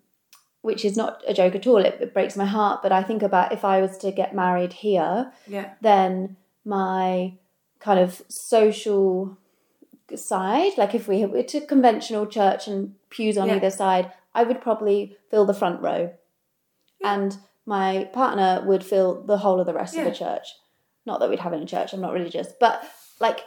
[0.64, 1.78] Which is not a joke at all.
[1.78, 2.84] It, it breaks my heart.
[2.84, 5.72] But I think about if I was to get married here, Yeah.
[5.82, 7.34] then my
[7.80, 9.38] kind of social
[10.16, 13.56] side, like if we were to conventional church and pews on Yeah.
[13.56, 16.14] either side, I would probably fill the front row.
[17.04, 20.48] And my partner would fill the whole of the rest of the church.
[21.08, 22.84] Not that we'd have any church, I'm not religious, but
[23.20, 23.40] like,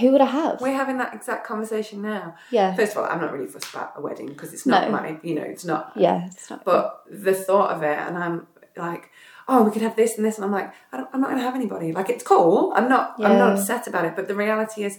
[0.00, 0.60] who would I have?
[0.60, 2.34] We're having that exact conversation now.
[2.50, 2.74] yeah.
[2.76, 4.92] First of all, I'm not really fussed about a wedding because it's not No.
[4.92, 5.92] my, you know, it's not.
[5.96, 6.26] Yeah.
[6.26, 8.46] It's not, But the thought of it, and I'm
[8.76, 9.10] like,
[9.48, 11.38] oh, we could have this and this, and I'm like, I don't, I'm not going
[11.40, 11.92] to have anybody.
[11.92, 12.72] Like, it's cool.
[12.76, 13.14] I'm not.
[13.18, 13.28] Yeah.
[13.28, 14.14] I'm not upset about it.
[14.14, 14.98] But the reality is,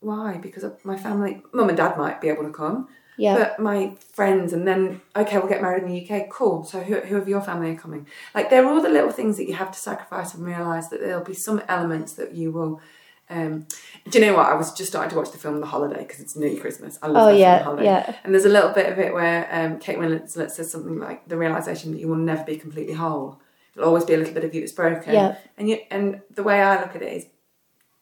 [0.00, 0.36] why?
[0.36, 2.86] Because of my family, mum and dad might be able to come,
[3.18, 3.34] yeah.
[3.34, 6.30] but my friends, and then okay, we'll get married in the UK.
[6.30, 6.62] Cool.
[6.64, 8.06] So who, who of your family are coming?
[8.36, 11.24] Like, they're all the little things that you have to sacrifice and realize that there'll
[11.24, 12.80] be some elements that you will.
[13.28, 13.66] Um,
[14.08, 14.46] do you know what?
[14.46, 16.98] I was just starting to watch the film The Holiday because it's nearly Christmas.
[17.02, 17.58] I love oh, that film, yeah.
[17.58, 17.84] The Holiday.
[17.84, 18.16] Yeah.
[18.24, 21.36] And there's a little bit of it where um, Kate Winslet says something like the
[21.36, 23.40] realization that you will never be completely whole.
[23.74, 25.12] There'll always be a little bit of you that's broken.
[25.12, 25.36] Yeah.
[25.58, 27.26] And you, and the way I look at it is,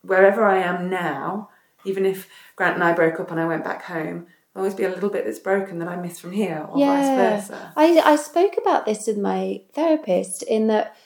[0.02, 1.48] wherever I am now,
[1.84, 4.84] even if Grant and I broke up and I went back home, there'll always be
[4.84, 7.72] a little bit that's broken that I miss from here, or vice versa.
[7.76, 10.96] I, I spoke about this with my therapist in that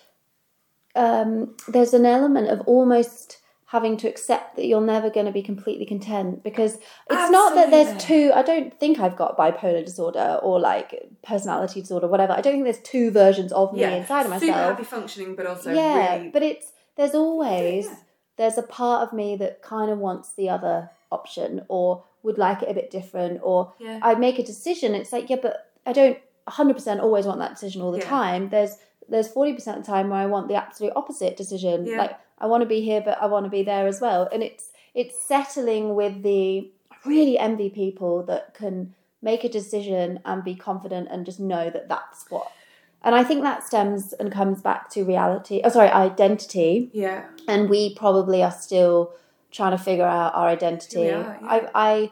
[0.95, 3.39] um, there's an element of almost
[3.71, 6.77] having to accept that you're never going to be completely content because
[7.11, 11.81] it's not that there's two I don't think I've got bipolar disorder or like personality
[11.83, 14.59] disorder whatever I don't think there's two versions of me Yeah, inside of myself super
[14.59, 16.29] happy functioning, but also yeah really.
[16.31, 17.97] but it's there's always Yeah.
[18.39, 22.63] there's a part of me that kind of wants the other option or would like
[22.63, 23.99] it a bit different or Yeah.
[24.03, 27.83] I make a decision it's like yeah but I don't 100% always want that decision
[27.83, 28.77] all the time there's
[29.11, 32.63] there's 40% of the time where I want the absolute opposite decision like I want
[32.63, 35.95] to be here but I want to be there as well and it's it's settling
[35.95, 41.27] with the I really envy people that can make a decision and be confident and
[41.27, 42.51] just know that that's what
[43.03, 47.27] and I think that stems and comes back to reality oh sorry identity yeah.
[47.47, 49.13] and we probably are still
[49.51, 51.09] trying to figure out our identity.
[51.09, 51.49] Are, yeah.
[51.75, 52.11] I,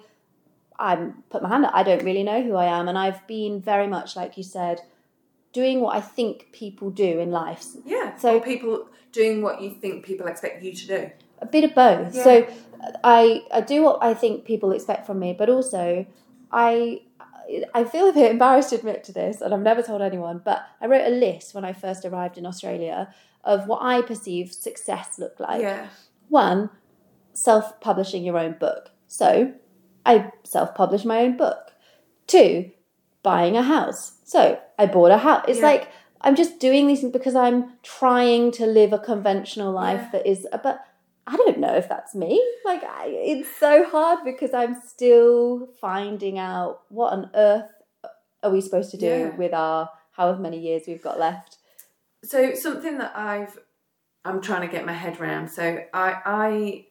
[0.81, 1.73] I, I put my hand up.
[1.75, 4.81] I don't really know who I am, and I've been very much like you said,
[5.53, 7.67] doing what I think people do in life.
[7.85, 8.17] Yeah.
[8.17, 11.01] So- So people doing what you think people expect you to do.
[11.41, 12.15] a bit of both.
[12.15, 12.25] Yeah.
[12.25, 12.33] So
[13.05, 16.07] I I do what I think people expect from me, but also
[16.53, 17.01] I
[17.75, 20.41] I feel a bit embarrassed to admit to this, and I've never told anyone.
[20.45, 22.99] But I wrote a list when I first arrived in Australia
[23.45, 25.61] of what I perceive success looked like.
[25.63, 25.87] yeah.
[26.29, 26.71] One,
[27.33, 28.91] self publishing your own book.
[29.07, 29.53] So
[30.05, 31.63] I self published my own book.
[32.27, 32.71] Two,
[33.23, 34.03] buying a house.
[34.25, 35.45] So I bought a house.
[35.49, 35.67] It's Yeah.
[35.73, 35.85] like
[36.27, 40.11] I'm just doing these things because I'm trying to live a conventional life Yeah.
[40.13, 40.85] that is, but
[41.27, 42.33] I don't know if that's me.
[42.65, 47.71] Like, I, it's so hard because I'm still finding out what on earth
[48.43, 49.37] are we supposed to do Yeah.
[49.37, 51.59] with our however many years we've got left.
[52.25, 53.59] So something that I've
[54.25, 55.49] I'm trying to get my head around.
[55.49, 56.87] So I I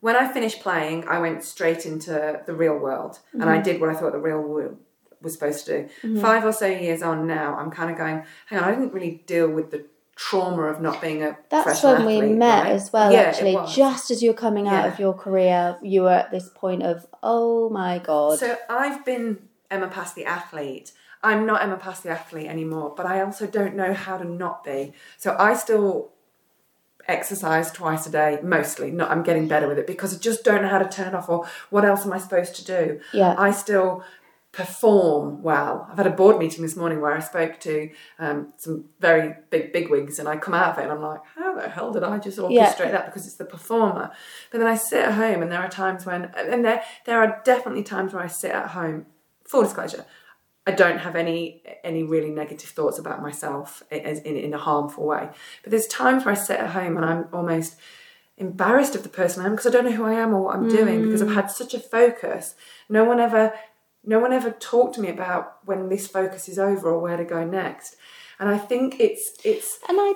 [0.00, 3.50] when I finished playing, I went straight into the real world and Mm-hmm.
[3.50, 4.76] I did what I thought the real world
[5.24, 5.88] was supposed to do.
[6.02, 6.20] Mm-hmm.
[6.20, 9.22] Five or so years on now, I'm kind of going, hang on, I didn't really
[9.26, 9.84] deal with the
[10.16, 12.72] trauma of not being a That's when we met right?
[12.72, 13.58] as well, Yeah, actually.
[13.74, 14.92] Just as you were coming out Yeah.
[14.92, 18.38] of your career, you were at this point of, oh my God.
[18.38, 20.92] So I've been Emma Pass the athlete.
[21.22, 24.62] I'm not Emma Pass the athlete anymore, but I also don't know how to not
[24.62, 24.92] be.
[25.16, 26.10] So I still
[27.08, 28.90] exercise twice a day, mostly.
[28.90, 31.14] Not I'm getting better with it because I just don't know how to turn it
[31.14, 33.00] off or what else am I supposed to do?
[33.12, 33.34] Yeah.
[33.36, 34.04] I still
[34.54, 35.86] perform well.
[35.90, 39.72] I've had a board meeting this morning where I spoke to um, some very big
[39.72, 42.18] bigwigs and I come out of it and I'm like, how the hell did I
[42.18, 42.90] just orchestrate Yeah.
[42.92, 43.06] that?
[43.06, 44.12] Because it's the performer.
[44.52, 47.42] But then I sit at home and there are times when, and there, there are
[47.44, 49.06] definitely times where I sit at home,
[49.44, 50.04] full disclosure,
[50.66, 55.04] I don't have any any really negative thoughts about myself in, in, in a harmful
[55.04, 55.28] way.
[55.62, 57.76] But there's times where I sit at home and I'm almost
[58.38, 60.56] embarrassed of the person I am because I don't know who I am or what
[60.56, 62.54] I'm doing because I've had such a focus.
[62.88, 63.52] No one ever
[64.06, 67.24] no one ever talked to me about when this focus is over or where to
[67.24, 67.96] go next.
[68.38, 70.14] And I think it's it's and I,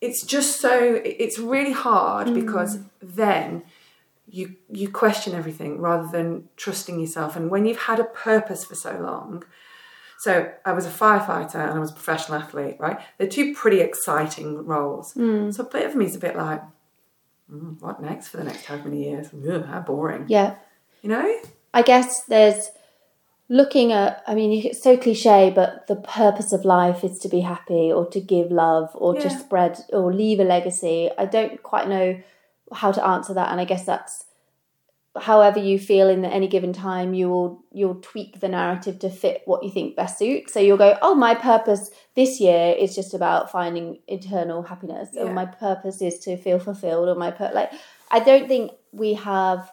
[0.00, 3.62] it's just so it's really hard because then
[4.26, 8.74] you you question everything rather than trusting yourself and when you've had a purpose for
[8.74, 9.44] so long
[10.24, 12.98] so I was a firefighter and I was a professional athlete, right?
[13.18, 15.12] They're two pretty exciting roles.
[15.54, 16.62] So a bit of me is a bit like,
[17.52, 19.28] mm, what next for the next how many years?
[19.34, 20.24] Ugh, how boring.
[20.28, 20.54] yeah.
[21.02, 21.40] You know?
[21.74, 22.70] I guess there's
[23.48, 27.40] looking at, I mean, it's so cliche, but the purpose of life is to be
[27.40, 31.10] happy or to give love or to spread or leave a legacy.
[31.18, 32.20] I don't quite know
[32.72, 33.50] how to answer that.
[33.50, 34.24] And I guess that's
[35.20, 39.42] however you feel in any given time you will you'll tweak the narrative to fit
[39.44, 43.14] what you think best suits so you'll go oh my purpose this year is just
[43.14, 47.70] about finding eternal happiness or my purpose is to feel fulfilled or my pur- like
[48.10, 49.70] i don't think we have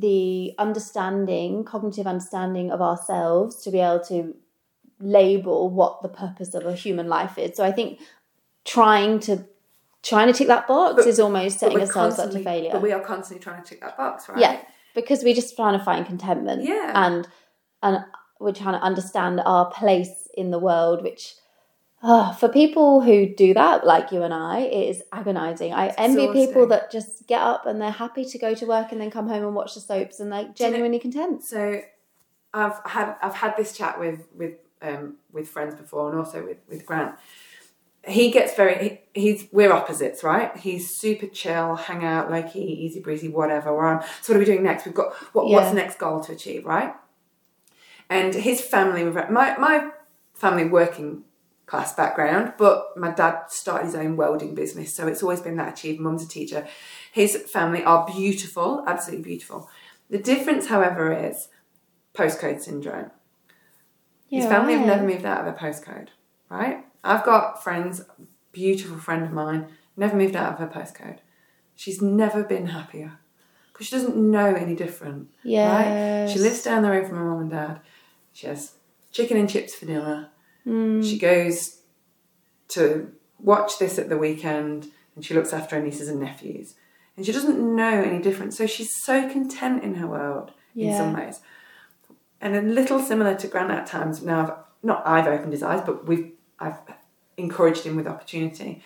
[0.00, 4.34] the understanding cognitive understanding of ourselves to be able to
[5.00, 7.98] label what the purpose of a human life is so i think
[8.64, 9.44] trying to
[10.02, 12.92] trying to tick that box But- is almost setting ourselves up to failure But we
[12.92, 14.38] are constantly trying to tick that box, right?
[14.38, 14.60] yeah,
[14.94, 16.62] because we're just trying to find contentment.
[16.62, 16.92] Yeah.
[16.94, 17.26] And
[17.82, 18.04] and
[18.38, 21.34] we're trying to understand our place in the world, which
[22.02, 25.72] ah, for people who do that, like you and I, it is agonizing.
[25.72, 29.00] I envy people that just get up and they're happy to go to work and
[29.00, 31.42] then come home and watch the soaps and they're you know- genuinely content.
[31.44, 31.80] So
[32.54, 36.58] I've had I've had this chat with with um, with friends before, and also with
[36.68, 37.14] with Grant.
[38.06, 40.56] He gets very he, he's we're opposites, right?
[40.56, 43.74] He's super chill, hang out, low key, easy breezy, whatever.
[43.74, 44.02] We're on.
[44.22, 44.86] So what are we doing next?
[44.86, 46.94] We've got what, what's the next goal to achieve, right?
[48.08, 49.90] And his family, my my
[50.32, 51.24] family working
[51.68, 55.74] class background, but my dad started his own welding business, so it's always been that
[55.74, 56.00] achieved.
[56.00, 56.66] Mum's a teacher.
[57.12, 59.68] His family are beautiful, absolutely beautiful.
[60.08, 61.48] The difference, however, is
[62.14, 63.10] postcode syndrome.
[64.30, 66.08] His family have never moved out of a postcode,
[66.50, 66.84] right?
[67.04, 68.02] I've got friends,
[68.52, 71.18] beautiful friend of mine, never moved out of her postcode.
[71.76, 73.18] She's never been happier
[73.72, 76.24] because she doesn't know any different, Yeah.
[76.24, 76.30] right?
[76.30, 77.80] She lives down the road from her mum and dad.
[78.32, 78.72] She has
[79.12, 80.30] chicken and chips for dinner.
[80.66, 81.08] Mm.
[81.08, 81.78] She goes
[82.68, 86.74] to watch this at the weekend and she looks after her nieces and nephews.
[87.16, 88.54] And she doesn't know any different.
[88.54, 91.40] So she's so content in her world in some ways.
[92.40, 94.22] And a little similar to Grant at times.
[94.22, 94.52] Now, I've,
[94.84, 96.78] not I've opened his eyes, but we've I've
[97.36, 98.82] encouraged him with opportunity.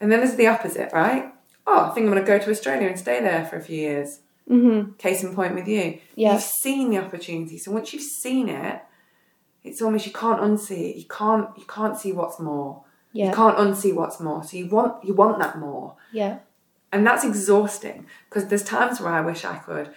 [0.00, 1.32] And then there's the opposite, right?
[1.66, 3.76] Oh, I think I'm going to go to Australia and stay there for a few
[3.76, 4.20] years.
[4.48, 4.92] Mm-hmm.
[4.92, 5.98] Case in point with you.
[6.14, 6.34] Yeah.
[6.34, 7.58] You've seen the opportunity.
[7.58, 8.80] So once you've seen it,
[9.68, 10.96] it's almost you can't unsee it.
[10.96, 12.84] You can't you can't see what's more.
[13.12, 13.28] Yeah.
[13.28, 14.42] You can't unsee what's more.
[14.44, 15.96] So you want you want that more.
[16.12, 16.38] Yeah.
[16.92, 19.90] and that's exhausting because there's times where I wish I could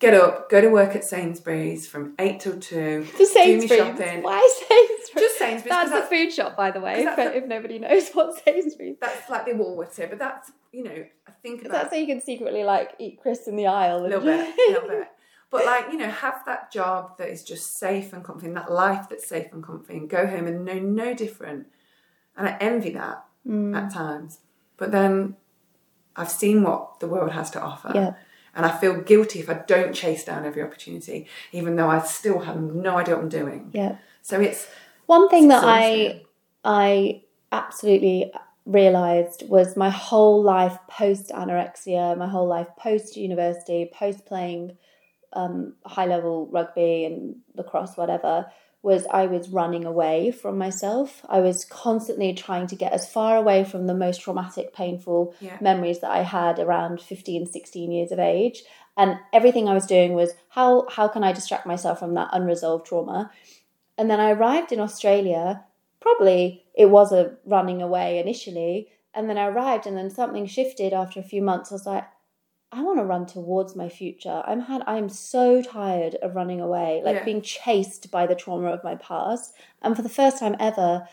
[0.00, 3.70] get up, go to work at Sainsbury's from eight till two, The do Sainsbury's.
[3.70, 4.22] me shopping.
[4.22, 5.28] Why Sainsbury's?
[5.28, 5.68] Just Sainsbury's.
[5.76, 8.96] That's a that's, food shop, by the way, if, if nobody knows what Sainsbury's.
[9.00, 12.06] that's like the Woolworths here, but that's you know I think about that's how you
[12.06, 14.00] can secretly like eat crisps in the aisle.
[14.00, 15.08] a little bit, a little bit.
[15.50, 18.70] But like you know, have that job that is just safe and comfy, and that
[18.70, 21.66] life that's safe and comfy, and go home and know no different.
[22.36, 23.74] And I envy that Mm.
[23.74, 24.40] at times.
[24.76, 25.36] But then
[26.14, 27.90] I've seen what the world has to offer.
[27.94, 28.14] Yeah.
[28.54, 32.40] And I feel guilty if I don't chase down every opportunity, even though I still
[32.40, 33.70] have no idea what I'm doing.
[33.72, 33.96] Yeah.
[34.22, 34.68] So it's
[35.06, 36.22] One thing It's that I.
[36.62, 38.30] I absolutely
[38.66, 44.76] realized was my whole life post anorexia, my whole life post university, post playing
[45.32, 48.50] um, high level rugby and lacrosse, whatever,
[48.82, 51.24] was I was running away from myself.
[51.28, 55.58] I was constantly trying to get as far away from the most traumatic, painful Yeah.
[55.60, 58.62] memories that I had around 15, 16 years of age.
[58.96, 62.86] And everything I was doing was how how can I distract myself from that unresolved
[62.86, 63.30] trauma?
[63.98, 65.64] And then I arrived in Australia.
[66.00, 68.88] Probably it was a running away initially.
[69.12, 71.70] And then I arrived and then something shifted after a few months.
[71.70, 72.04] I was like,
[72.72, 74.42] I want to run towards my future.
[74.46, 77.24] I'm had I'm so tired of running away, like Yeah.
[77.24, 79.54] being chased by the trauma of my past.
[79.82, 81.08] And for the first time ever,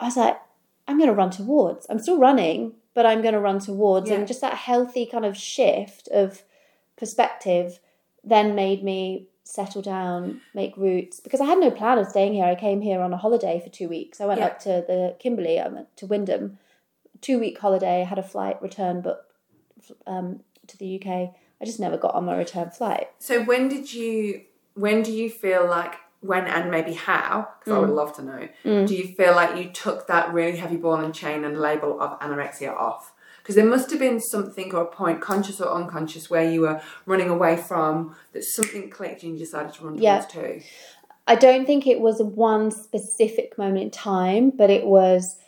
[0.00, 0.40] I was like,
[0.88, 1.86] I'm gonna run towards.
[1.90, 4.08] I'm still running, but I'm gonna run towards.
[4.08, 4.16] Yeah.
[4.16, 6.42] And just that healthy kind of shift of
[6.96, 7.80] perspective
[8.22, 12.46] then made me settle down, make roots because I had no plan of staying here.
[12.46, 14.22] I came here on a holiday for two weeks.
[14.22, 14.46] I went Yeah.
[14.46, 16.58] up to the Kimberley, I went to Wyndham,
[17.20, 18.04] two week holiday.
[18.04, 19.30] had a flight return booked
[20.06, 21.06] um, to the UK.
[21.60, 23.08] I just never got on my return flight.
[23.18, 24.42] so when did you
[24.74, 28.48] when do you feel like when and maybe how because I would love to know
[28.64, 28.86] Mm.
[28.88, 32.18] do you feel like you took that really heavy ball and chain and label of
[32.20, 36.50] anorexia off because there must have been something or a point conscious or unconscious where
[36.50, 40.20] you were running away from that something clicked and you decided to run towards Yeah.
[40.20, 40.60] too
[41.26, 45.38] I don't think it was one specific moment in time, but it was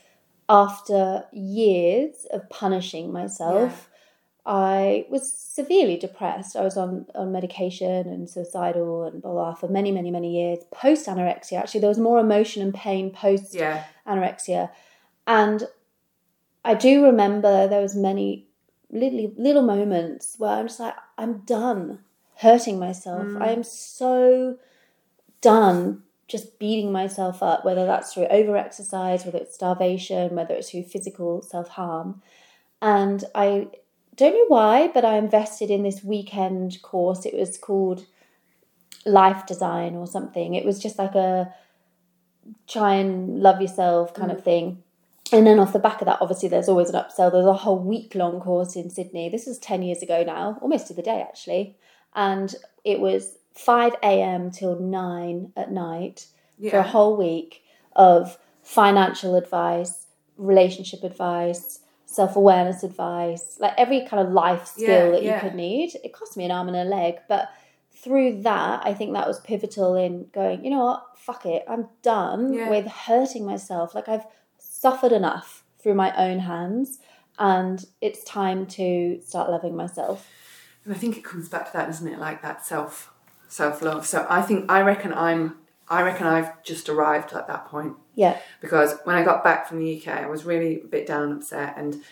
[0.48, 3.90] after years of punishing myself.
[4.46, 6.54] I was severely depressed.
[6.54, 10.60] I was on, on medication and suicidal and blah, blah for many, many, many years.
[10.70, 13.54] Post anorexia, actually, there was more emotion and pain post
[14.06, 14.70] anorexia.
[15.26, 15.64] And
[16.64, 18.46] I do remember there was many
[18.90, 21.98] little, little moments where I'm just like, I'm done
[22.36, 23.24] hurting myself.
[23.26, 23.42] Mm.
[23.42, 24.58] I am so
[25.40, 30.84] done just beating myself up, whether that's through overexercise, whether it's starvation, whether it's through
[30.84, 32.22] physical self harm.
[32.80, 33.68] And I
[34.16, 37.26] don't know why, but I invested in this weekend course.
[37.26, 38.06] It was called
[39.04, 40.54] Life Design or something.
[40.54, 41.54] It was just like a
[42.66, 44.44] try and love yourself kind of mm.
[44.44, 44.82] thing.
[45.32, 47.32] And then off the back of that, obviously, there's always an upsell.
[47.32, 49.28] There's a whole week long course in Sydney.
[49.28, 51.76] This is 10 years ago now, almost to the day actually.
[52.14, 54.50] And it was 5 a.m.
[54.50, 56.26] till 9 at night
[56.70, 57.62] for a whole week
[57.94, 61.80] of financial advice, relationship advice,
[62.16, 65.34] self awareness advice, like every kind of life skill Yeah, that yeah.
[65.34, 65.90] you could need.
[66.04, 67.50] It cost me an arm and a leg, but
[68.02, 71.88] through that, I think that was pivotal in going, you know what, fuck it, I'm
[72.02, 72.68] done Yeah.
[72.70, 73.94] with hurting myself.
[73.94, 74.26] Like I've
[74.58, 76.98] suffered enough through my own hands,
[77.38, 80.28] and it's time to start loving myself.
[80.84, 82.18] And I think it comes back to that, doesn't it?
[82.18, 83.12] Like that self
[83.48, 84.06] self love.
[84.06, 85.56] So I think I reckon I'm
[85.88, 89.78] I reckon I've just arrived at that point Yeah, because when I got back from
[89.78, 91.74] the UK, I was really a bit down and upset.
[91.76, 92.02] And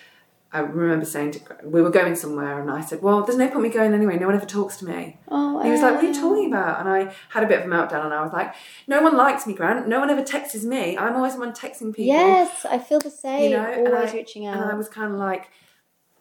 [0.52, 3.62] I remember saying to we were going somewhere, and I said, "Well, there's no point
[3.64, 4.16] me going anyway.
[4.16, 6.46] No one ever talks to me." Oh, And he was like, "What are you talking
[6.52, 8.54] about?" And I had a bit of a meltdown, and I was like,
[8.86, 9.88] "No one likes me, Grant.
[9.88, 10.96] No one ever texts me.
[10.96, 13.50] I'm always the one texting people." Yes, I feel the same.
[13.50, 14.60] You know, and always I- reaching out.
[14.60, 15.48] And I was kind of like,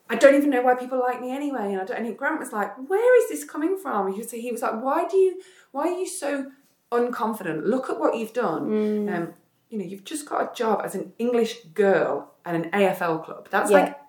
[0.10, 1.72] I don't even know why people like me anyway.
[1.74, 2.04] And I don't.
[2.04, 5.08] And Grant was like, "Where is this coming from?" He was, he was like, "Why
[5.08, 5.40] do you?
[5.72, 6.48] Why are you so
[6.94, 7.66] unconfident?
[7.66, 8.70] Look at what you've done.
[8.70, 9.16] Mm.
[9.16, 9.34] Um,
[9.70, 13.48] you know, you've just got a job as an English girl at an AFL club.
[13.52, 13.78] That's Yeah.
[13.80, 14.00] like."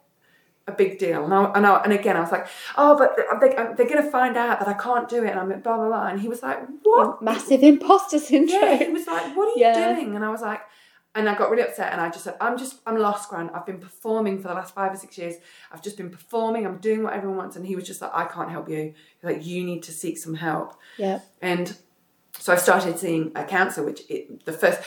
[0.67, 2.47] A big deal, and I, and, I, and again I was like,
[2.79, 5.51] oh, but they, they're going to find out that I can't do it, and I'm
[5.51, 6.07] like, blah blah blah.
[6.07, 7.21] And he was like, what?
[7.21, 8.63] Massive imposter syndrome.
[8.63, 9.93] Yeah, he was like, "What are you Yeah.
[9.95, 10.63] doing?" And I was like,
[11.15, 13.51] and I got really upset, and I just said, "I'm just, I'm lost, Grant.
[13.55, 15.35] I've been performing for the last five or six years.
[15.71, 16.65] I've just been performing.
[16.65, 18.95] I'm doing what everyone wants." And he was just like, "I can't help you.
[19.21, 21.21] He's like, you need to seek some help." Yeah.
[21.43, 21.77] And
[22.45, 24.79] so I started seeing a counsellor, which it, the first,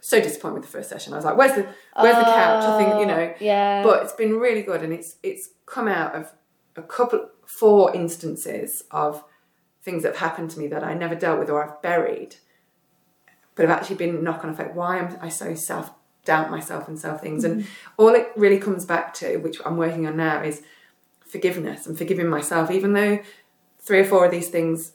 [0.00, 1.12] so disappointed with the first session.
[1.12, 3.84] I was like, "Where's the, where's the couch?" I think you oh, know, Oh, Yeah.
[3.84, 6.32] but it's been really good, and it's it's come out of
[6.74, 9.22] a couple, four instances of
[9.84, 12.34] things that have happened to me that I never dealt with or I've buried,
[13.54, 14.74] but have actually been knock on effect.
[14.74, 15.92] Why am I so self
[16.24, 17.44] doubt myself and self things?
[17.44, 17.70] And mm-hmm.
[17.98, 20.60] all it really comes back to, which I'm working on now, is
[21.20, 23.20] forgiveness and forgiving myself, even though
[23.78, 24.90] three or four of these things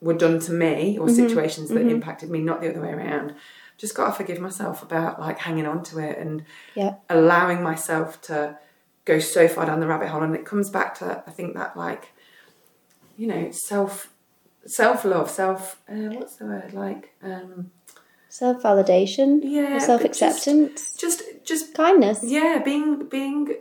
[0.00, 3.34] were done to me or situations that impacted me, not the other way around.
[3.76, 6.44] Just got to forgive myself about like hanging on to it and
[6.74, 6.94] Yeah.
[7.08, 8.58] allowing myself to
[9.04, 10.22] go so far down the rabbit hole.
[10.22, 12.12] And it comes back to I think that like,
[13.16, 14.10] you know, self
[14.66, 17.70] self love, self uh, what's the word like um,
[18.28, 19.40] Self validation.
[19.42, 20.94] Yeah, Self acceptance.
[20.94, 22.20] just just Kindness.
[22.22, 23.56] yeah, being being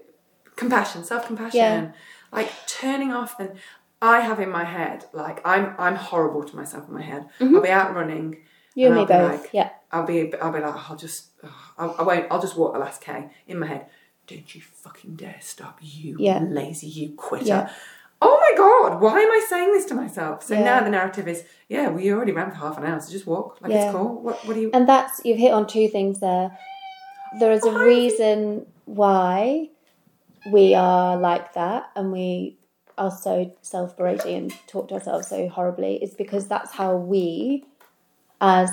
[0.56, 1.92] compassion, self compassion, Yeah.
[2.32, 3.40] like turning off.
[3.40, 3.54] And
[4.02, 7.26] I have in my head like I'm I'm horrible to myself in my head.
[7.40, 7.56] Mm-hmm.
[7.56, 8.38] I'll be out running.
[8.76, 9.42] You and me I'll be both.
[9.44, 9.70] like- yeah.
[9.92, 11.30] I'll be I'll be like I'll just
[11.78, 13.88] I'll, I won't I'll just walk the last k in my head.
[14.28, 16.40] Don't you fucking dare stop, you Yeah.
[16.40, 17.46] lazy, you quitter.
[17.46, 17.70] Yeah.
[18.22, 20.44] Oh my god, why am I saying this to myself?
[20.44, 20.64] So Yeah.
[20.64, 23.26] now the narrative is, yeah, well you already ran for half an hour, so just
[23.26, 23.58] walk.
[23.62, 24.22] Like it's cool.
[24.22, 26.56] What what do you And that's you've hit on two things there.
[27.40, 29.70] There is a reason why
[30.52, 32.58] we are like that and we
[33.00, 37.66] are so self berating and talk to ourselves so horribly is because that's how we
[38.42, 38.70] as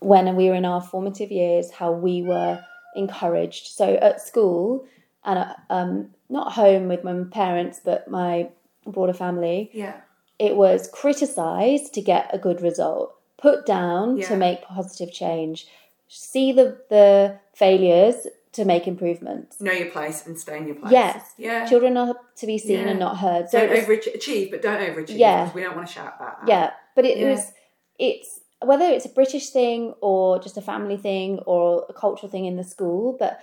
[0.00, 2.62] when we were in our formative years, how we were
[2.96, 3.66] encouraged.
[3.68, 4.86] So at school
[5.24, 8.48] and at, um, not home with my parents, but my
[8.86, 9.96] broader family, Yeah.
[10.38, 14.28] it was criticized to get a good result, put down Yeah.
[14.28, 15.66] to make positive change,
[16.08, 19.60] see the the failures to make improvements.
[19.60, 20.92] Know your place and stay in your place.
[20.92, 21.34] Yes.
[21.38, 21.66] Yeah.
[21.66, 22.88] Children are to be seen Yeah.
[22.88, 23.48] and not heard.
[23.48, 25.18] So don't overachieve, but don't overachieve.
[25.18, 25.50] Yeah.
[25.54, 26.48] we don't want to shout about that.
[26.48, 27.30] yeah, but it Yeah.
[27.30, 27.52] was
[27.98, 32.44] it's whether it's a British thing or just a family thing or a cultural thing
[32.44, 33.40] in the school, but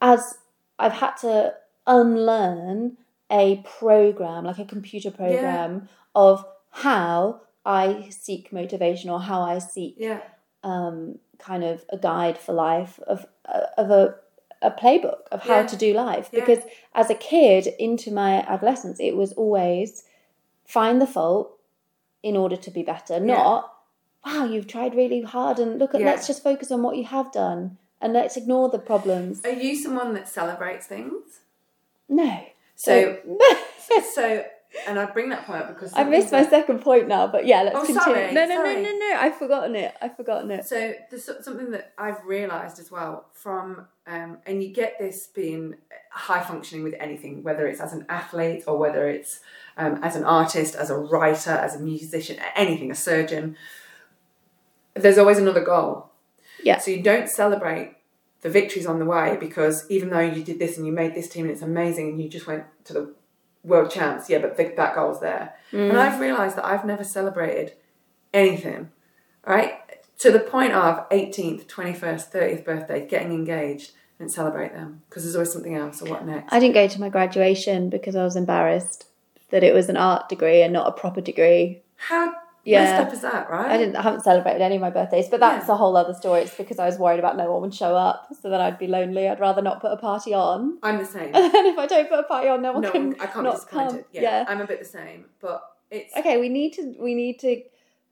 [0.00, 0.38] as
[0.78, 1.54] I've had to
[1.86, 2.96] unlearn
[3.30, 9.94] a program, like a computer program of how I seek motivation or how I seek
[9.98, 10.20] Yeah.
[10.64, 13.26] um, kind of a guide for life of
[13.78, 14.14] of a
[14.62, 15.66] a playbook of how Yeah.
[15.66, 16.40] to do life Yeah.
[16.44, 20.04] because as a kid into my adolescence it was always
[20.66, 21.58] find the fault
[22.22, 23.72] in order to be better not
[24.26, 27.32] wow you've tried really hard and look at let's just focus on what you have
[27.32, 31.40] done and let's ignore the problems Are you someone that celebrates things?
[32.08, 32.44] no
[32.76, 33.18] So,
[34.14, 34.44] so,
[34.86, 37.44] and I bring that point up because I missed my something second point now but
[37.46, 38.74] yeah let's Oh, continue sorry, no no sorry.
[38.76, 42.78] no no no I've forgotten it I've forgotten it So there's something that I've realised
[42.78, 45.74] as well from, um, and you get this being
[46.10, 49.40] high functioning with anything, whether it's as an athlete or whether it's
[49.76, 53.56] um, as an artist, as a writer, as a musician, anything, a surgeon.
[54.94, 56.10] There's always another goal.
[56.62, 56.78] Yeah.
[56.78, 57.96] So you don't celebrate
[58.42, 61.28] the victories on the way because even though you did this and you made this
[61.28, 63.14] team and it's amazing and you just went to the
[63.62, 65.54] world champs, yeah, but th- that goal's there.
[65.72, 65.98] And mm.
[65.98, 67.74] I've realised that I've never celebrated
[68.32, 68.90] anything,
[69.46, 69.74] right?
[70.18, 75.34] To the point of 18th, 21st, 30th birthday, getting engaged and celebrate them because there's
[75.34, 76.02] always something else.
[76.02, 76.52] or what next?
[76.52, 79.06] I didn't go to my graduation because I was embarrassed
[79.50, 81.82] that it was an art degree and not a proper degree.
[81.96, 82.34] How
[82.64, 82.84] Yeah.
[82.84, 83.70] messed up is that, right?
[83.70, 85.74] I didn't I haven't celebrated any of my birthdays, but that's Yeah.
[85.74, 86.42] a whole other story.
[86.42, 88.86] It's because I was worried about no one would show up, so then I'd be
[88.86, 89.28] lonely.
[89.28, 90.78] I'd rather not put a party on.
[90.82, 91.30] I'm the same.
[91.34, 93.36] And then if I don't put a party on, no one no, can I can't
[93.36, 93.90] be not disappointed.
[93.90, 94.04] come.
[94.12, 94.44] Yeah, Yeah.
[94.48, 97.62] I'm a bit the same, but it's Okay, we need to we need to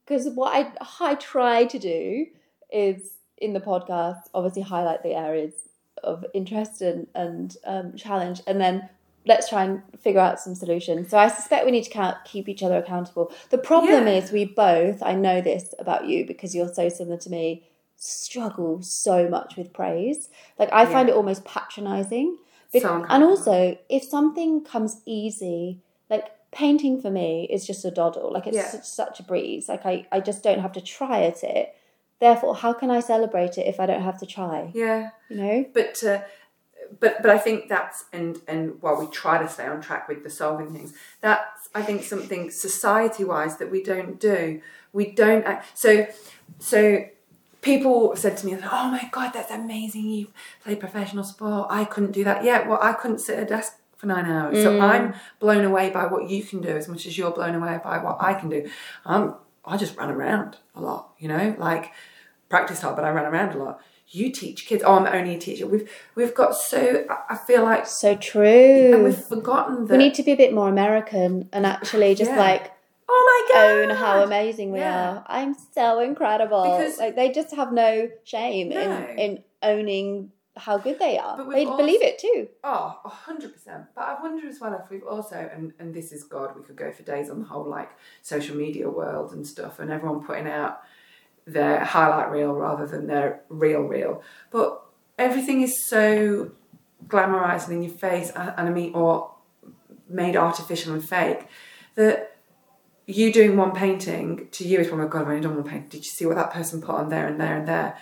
[0.06, 2.26] because what I I try to do
[2.72, 5.52] is in the podcast obviously highlight the areas
[6.02, 8.88] of interest and and um, challenge, and then
[9.28, 11.10] let's try and figure out some solutions.
[11.10, 13.30] So I suspect we need to count, keep each other accountable.
[13.50, 14.14] The problem Yeah.
[14.18, 17.64] is we both I know this about you because you're so similar to me
[17.96, 20.28] struggle so much with praise.
[20.58, 21.14] Like I find Yeah.
[21.14, 22.38] it almost patronizing.
[22.72, 28.32] So and also, if something comes easy, like painting for me is just a doddle.
[28.32, 28.70] Like it's Yeah.
[28.70, 29.68] such, such a breeze.
[29.68, 31.74] Like I, I just don't have to try at it.
[32.20, 34.70] Therefore, how can I celebrate it if I don't have to try?
[34.74, 35.10] yeah.
[35.28, 35.64] You know?
[35.74, 36.20] but uh,
[37.00, 40.22] but but I think that's and and while we try to stay on track with
[40.22, 44.60] the solving things, that's I think something society wise that we don't do.
[44.92, 46.06] We don't act, so
[46.58, 47.04] so.
[47.60, 50.08] People said to me, "Oh my god, that's amazing!
[50.08, 50.28] You
[50.62, 51.66] play professional sport.
[51.70, 52.44] I couldn't do that.
[52.44, 54.62] Yeah, well, I couldn't sit at a desk for nine hours.
[54.62, 57.80] So I'm blown away by what you can do as much as you're blown away
[57.82, 58.70] by what I can do.
[59.04, 59.34] Um,
[59.64, 61.90] I just ran around a lot, you know, like
[62.48, 63.80] practiced hard, but I ran around a lot.
[64.10, 64.82] You teach kids.
[64.86, 65.66] Oh, I'm only a teacher.
[65.66, 67.04] We've we've got so.
[67.28, 68.94] I- feel like, So true.
[68.94, 69.92] and we've forgotten that.
[69.92, 72.38] we need to be a bit more American and actually just Yeah.
[72.38, 72.72] like
[73.08, 73.90] oh my god!
[73.90, 75.10] own how amazing we Yeah.
[75.10, 75.24] are.
[75.26, 76.62] I'm so incredible.
[76.62, 78.80] Because- like they just have no shame No.
[78.80, 81.36] in in owning how good they are.
[81.52, 82.48] They believe it too.
[82.64, 83.84] Oh, a hundred percent.
[83.94, 86.76] But I wonder as well if we've also and and this is God, we could
[86.76, 87.90] go for days on the whole like
[88.22, 90.80] social media world and stuff, and everyone putting out
[91.48, 94.22] their highlight reel rather than their real reel.
[94.50, 94.82] But
[95.18, 96.52] everything is so
[97.06, 99.34] glamorized and in your face, and I mean, or
[100.08, 101.46] made artificial and fake.
[101.94, 102.36] That
[103.06, 105.88] you doing one painting to you is, oh my god, I've only done one painting.
[105.88, 107.96] Did you see what that person put on there and there and there?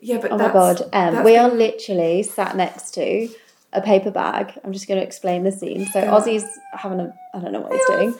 [0.00, 3.28] Yeah, but Oh my god, um, we are literally sat next to
[3.72, 4.52] a paper bag.
[4.62, 5.86] I'm just going to explain the scene.
[5.86, 8.14] So Ozzy's having a, I don't know what he's doing.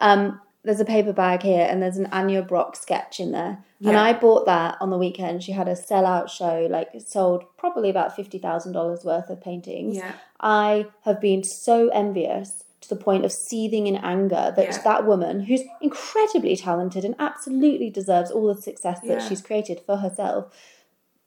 [0.00, 3.58] Um, there's a paper bag here, and there's an Anya Brock sketch in there.
[3.84, 5.42] And I bought that on the weekend.
[5.42, 9.96] She had a sellout show, like sold probably about fifty thousand dollars worth of paintings.
[9.96, 10.12] Yeah.
[10.40, 14.78] I have been so envious to the point of seething in anger that Yeah.
[14.84, 19.28] that woman, who's incredibly talented and absolutely deserves all the success that Yeah.
[19.28, 20.46] she's created for herself,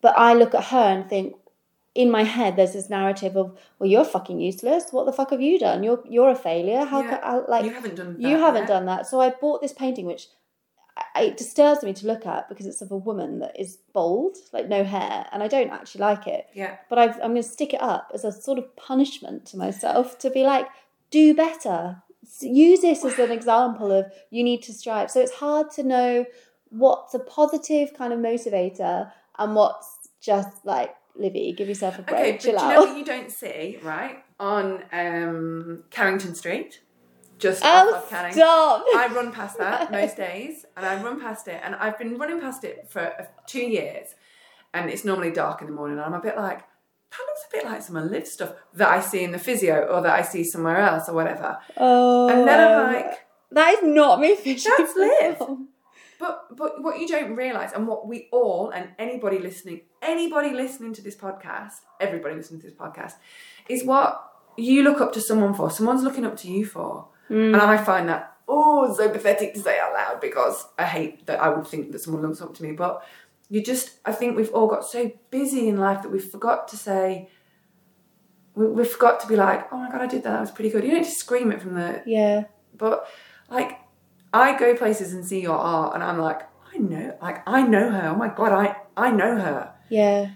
[0.02, 1.36] but I look at her and think,
[2.04, 3.48] in my head, there's this narrative of,
[3.80, 4.86] well, you're fucking useless.
[4.92, 5.84] What the fuck have you done?
[5.84, 6.84] You're you're a failure.
[6.86, 7.10] How Yeah.
[7.18, 8.16] ca- I, like you haven't done.
[8.20, 8.74] you that haven't yet.
[8.76, 9.08] done that.
[9.08, 10.28] So I bought this painting, which
[11.16, 14.36] I, it disturbs me to look at because it's of a woman that is bald,
[14.54, 16.48] like no hair, and I don't actually like it.
[16.54, 16.78] Yeah.
[16.90, 20.18] But I've, I'm going to stick it up as a sort of punishment to myself
[20.20, 20.68] to be like,
[21.12, 22.02] do better.
[22.42, 25.10] Use this as an example of you need to strive.
[25.12, 26.26] So it's hard to know
[26.70, 32.20] what's a positive kind of motivator and what's just like, Livy, give yourself a break,
[32.20, 32.74] Okay, but do chill you out.
[32.74, 34.24] know what you don't see, right?
[34.40, 36.82] On um, Carrington Street,
[37.40, 38.34] just oh, off of Canning.
[38.34, 38.86] stop!
[38.96, 42.40] I run past that most days, and I run past it, and I've been running
[42.40, 44.10] past it for two years,
[44.74, 47.56] and it's normally dark in the morning, and I'm a bit like, that looks a
[47.58, 50.22] bit like some of Liv's stuff that I see in the physio or that I
[50.22, 51.58] see somewhere else or whatever.
[51.78, 54.72] oh, And then I'm like, that is not me fishing.
[54.78, 55.58] That's for Liv.
[56.20, 60.94] But but what you don't realise, and what we all and anybody listening, anybody listening
[60.94, 63.14] to this podcast, everybody listening to this podcast,
[63.70, 64.24] is what
[64.58, 65.70] you look up to someone for.
[65.70, 67.54] Someone's looking up to you for, Mm.
[67.54, 71.42] and I find that oh so pathetic to say out loud because I hate that
[71.42, 72.72] I would think that someone looks up to me.
[72.72, 73.04] But
[73.50, 76.78] you just, I think we've all got so busy in life that we forgot to
[76.78, 77.30] say.
[78.56, 80.32] We, we forgot to be like, oh my god, I did that.
[80.32, 80.84] That was pretty good.
[80.84, 82.46] You don't just scream it from the Yeah.
[82.76, 83.08] but
[83.50, 83.80] like,
[84.34, 86.42] I go places and see your art, and I'm like,
[86.74, 88.10] I know, like I know her.
[88.10, 89.74] Oh my god, I I know her.
[89.90, 90.32] Yeah.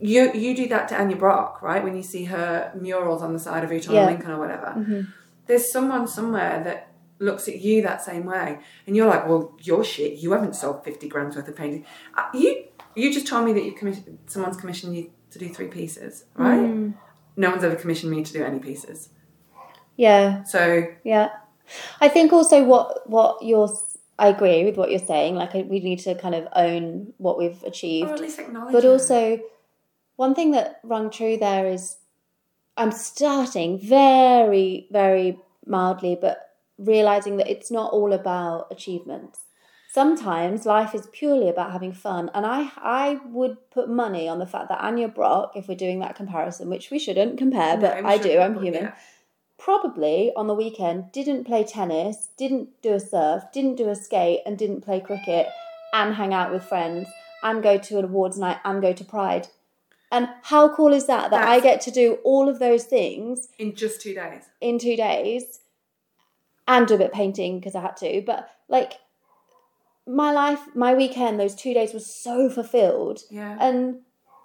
[0.00, 1.82] You you do that to Anya Brock, right?
[1.82, 4.06] When you see her murals on the side of Utah Yeah.
[4.06, 4.74] Lincoln or whatever.
[4.76, 5.06] Mhm.
[5.46, 6.88] There's someone somewhere that
[7.20, 10.14] looks at you that same way, and you're like, well, you're shit.
[10.18, 11.84] You haven't sold fifty grams worth of painting.
[12.16, 12.64] Uh, you
[12.96, 16.60] you just told me that you commissioned someone's commissioned you to do three pieces, right?
[16.60, 16.94] Mm.
[17.36, 19.08] No one's ever commissioned me to do any pieces.
[19.96, 20.42] Yeah.
[20.44, 21.30] So Yeah,
[22.00, 23.72] I think also what what you're.
[24.18, 25.34] I agree with what you're saying.
[25.34, 28.72] Like we need to kind of own what we've or achieved, at least acknowledge.
[28.72, 28.88] but it.
[28.88, 29.40] also
[30.16, 31.96] one thing that rung true there is
[32.76, 39.40] I'm starting very very mildly, but realizing that it's not all about achievements.
[39.92, 44.46] Sometimes life is purely about having fun, and I I would put money on the
[44.46, 48.08] fact that Anya Brock, if we're doing that comparison, which we shouldn't compare, but we
[48.08, 48.94] I do, I'm human yeah.
[49.62, 54.40] Probably on the weekend didn't play tennis, didn't do a surf, didn't do a skate,
[54.44, 55.46] and didn't play cricket,
[55.92, 57.08] and hang out with friends,
[57.42, 59.46] and go to an awards night, and go to Pride.
[60.10, 61.30] And how cool is that?
[61.30, 64.42] That I get to do all of those things in just two days.
[64.60, 65.60] in two days
[66.68, 68.22] and do a bit of painting because I had to.
[68.26, 68.94] But like
[70.06, 73.20] my life, my weekend, those two days was so fulfilled.
[73.30, 73.56] Yeah.
[73.58, 74.00] And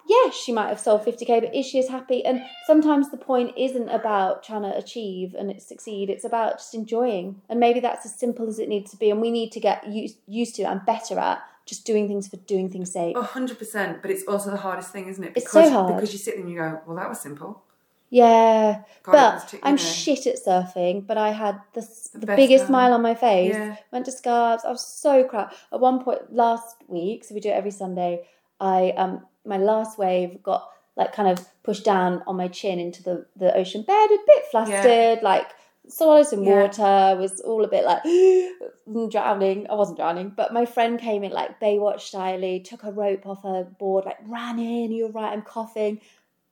[0.08, 2.24] yeah, she might have sold 50k, but is she as happy?
[2.24, 7.42] And sometimes the point isn't about trying to achieve and succeed, it's about just enjoying.
[7.50, 9.10] And maybe that's as simple as it needs to be.
[9.10, 12.38] And we need to get used, used to and better at just doing things for
[12.38, 13.16] doing things' sake.
[13.16, 15.32] A hundred percent, but it's also the hardest thing, isn't it?
[15.36, 15.94] It's so hard.
[15.94, 17.62] because you sit there and you go, "Well, that was simple."
[18.10, 21.06] Yeah, God, but was too- you I'm shit at surfing.
[21.06, 21.82] But I had the,
[22.14, 22.68] The the, biggest time.
[22.68, 23.52] smile on my face.
[23.54, 23.76] Yeah.
[23.92, 24.64] Went to Scarbs.
[24.64, 25.52] I was so crap.
[25.70, 28.26] At one point last week, so we do it every Sunday.
[28.60, 33.02] I um my last wave got like kind of pushed down on my chin into
[33.02, 35.46] the the ocean bed, a bit flustered, like
[35.88, 36.62] swallowed some Yeah.
[36.62, 38.02] water, was all a bit like
[39.10, 39.66] drowning.
[39.70, 43.42] I wasn't drowning, but my friend came in like Baywatch style, took a rope off
[43.42, 44.92] her board, like ran in.
[44.92, 45.32] You're right.
[45.32, 46.00] I'm coughing.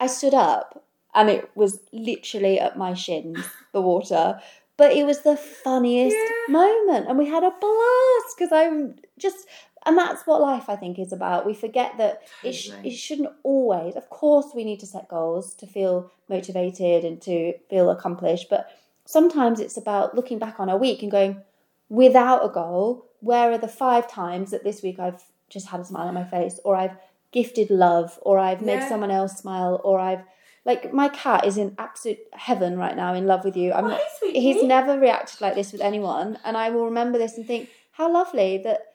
[0.00, 0.84] I stood up
[1.14, 3.38] and it was literally at my shins,
[3.72, 4.40] the water.
[4.76, 6.52] But it was the funniest Yeah.
[6.52, 9.46] moment, and we had a blast because I'm just,
[9.86, 11.46] and that's what life I think is about.
[11.46, 13.94] We forget that it, sh- it shouldn't always.
[13.96, 18.68] Of course, we need to set goals to feel motivated and to feel accomplished, but
[19.04, 21.42] sometimes it's about looking back on a week and going,
[21.88, 25.84] without a goal, where are the five times that this week I've just had a
[25.84, 26.96] smile on my face, or I've
[27.32, 28.88] gifted love, or I've made Yeah.
[28.88, 30.22] someone else smile, or I've
[30.64, 33.72] like my cat is in absolute heaven right now, in love with you.
[33.72, 34.00] I'm not.
[34.20, 38.12] He's never reacted like this with anyone, and I will remember this and think how
[38.12, 38.94] lovely that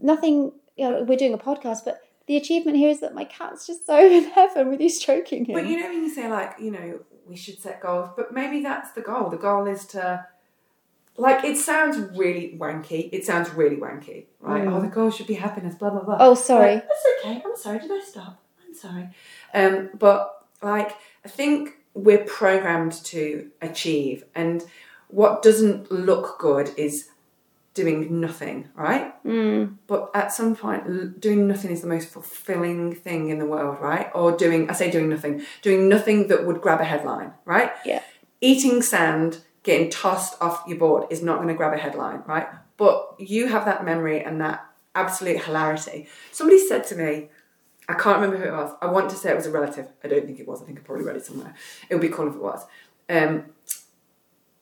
[0.00, 0.52] nothing.
[0.76, 3.86] You know, we're doing a podcast, but the achievement here is that my cat's just
[3.86, 5.54] so in heaven with you stroking him.
[5.54, 8.62] But you know when you say like, you know, we should set goals, but maybe
[8.62, 9.30] that's the goal.
[9.30, 10.26] The goal is to
[11.16, 13.08] like it sounds really wanky.
[13.12, 14.64] It sounds really wanky, right?
[14.64, 14.72] Mm.
[14.72, 15.74] Oh, the goal should be happiness.
[15.74, 16.16] Blah blah blah.
[16.20, 16.74] Oh, sorry.
[16.74, 17.42] Like, that's okay.
[17.44, 17.78] I'm sorry.
[17.78, 18.42] Did I stop?
[18.66, 19.08] I'm sorry.
[19.54, 24.64] Um, but like I think we're programmed to achieve, and
[25.08, 27.08] what doesn't look good is
[27.76, 29.22] doing nothing, right?
[29.24, 29.76] Mm.
[29.86, 34.10] But at some point, doing nothing is the most fulfilling thing in the world, right?
[34.14, 37.70] Or doing, I say doing nothing, doing nothing that would grab a headline, right?
[37.84, 38.02] Yeah.
[38.40, 42.48] Eating sand, getting tossed off your board is not going to grab a headline, right?
[42.78, 46.08] But you have that memory and that absolute hilarity.
[46.32, 47.28] Somebody said to me,
[47.88, 48.74] I can't remember who it was.
[48.80, 49.86] I want to say it was a relative.
[50.02, 50.62] I don't think it was.
[50.62, 51.54] I think I probably read it somewhere.
[51.88, 52.64] It would be cool if it was.
[53.08, 53.44] Um,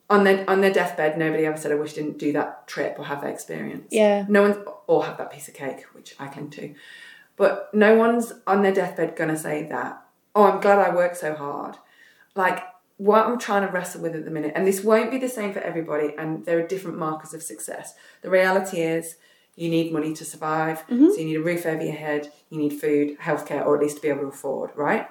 [0.09, 2.95] on their on their deathbed, nobody ever said, "I wish I didn't do that trip
[2.99, 4.25] or have that experience." Yeah.
[4.27, 6.73] No one or have that piece of cake, which I cling to.
[7.37, 10.01] But no one's on their deathbed gonna say that.
[10.35, 11.77] Oh, I'm glad I worked so hard.
[12.35, 12.63] Like
[12.97, 15.53] what I'm trying to wrestle with at the minute, and this won't be the same
[15.53, 17.95] for everybody, and there are different markers of success.
[18.21, 19.17] The reality is
[19.55, 21.09] you need money to survive, mm-hmm.
[21.09, 23.97] so you need a roof over your head, you need food, healthcare, or at least
[23.97, 25.09] to be able to afford, right?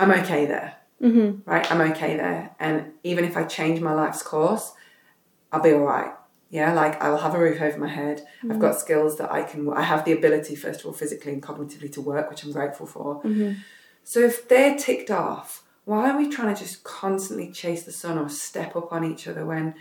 [0.00, 0.76] I'm okay there.
[1.02, 1.48] Mm-hmm.
[1.48, 2.54] Right, I'm okay there.
[2.58, 4.72] And even if I change my life's course,
[5.52, 6.12] I'll be all right.
[6.50, 8.24] Yeah, like I'll have a roof over my head.
[8.42, 8.60] I've mm-hmm.
[8.60, 9.68] got skills that I can.
[9.72, 12.86] I have the ability, first of all, physically and cognitively, to work, which I'm grateful
[12.86, 13.22] for.
[13.22, 13.54] Mm-hmm.
[14.04, 18.18] So if they're ticked off, why are we trying to just constantly chase the sun
[18.18, 19.74] or step up on each other when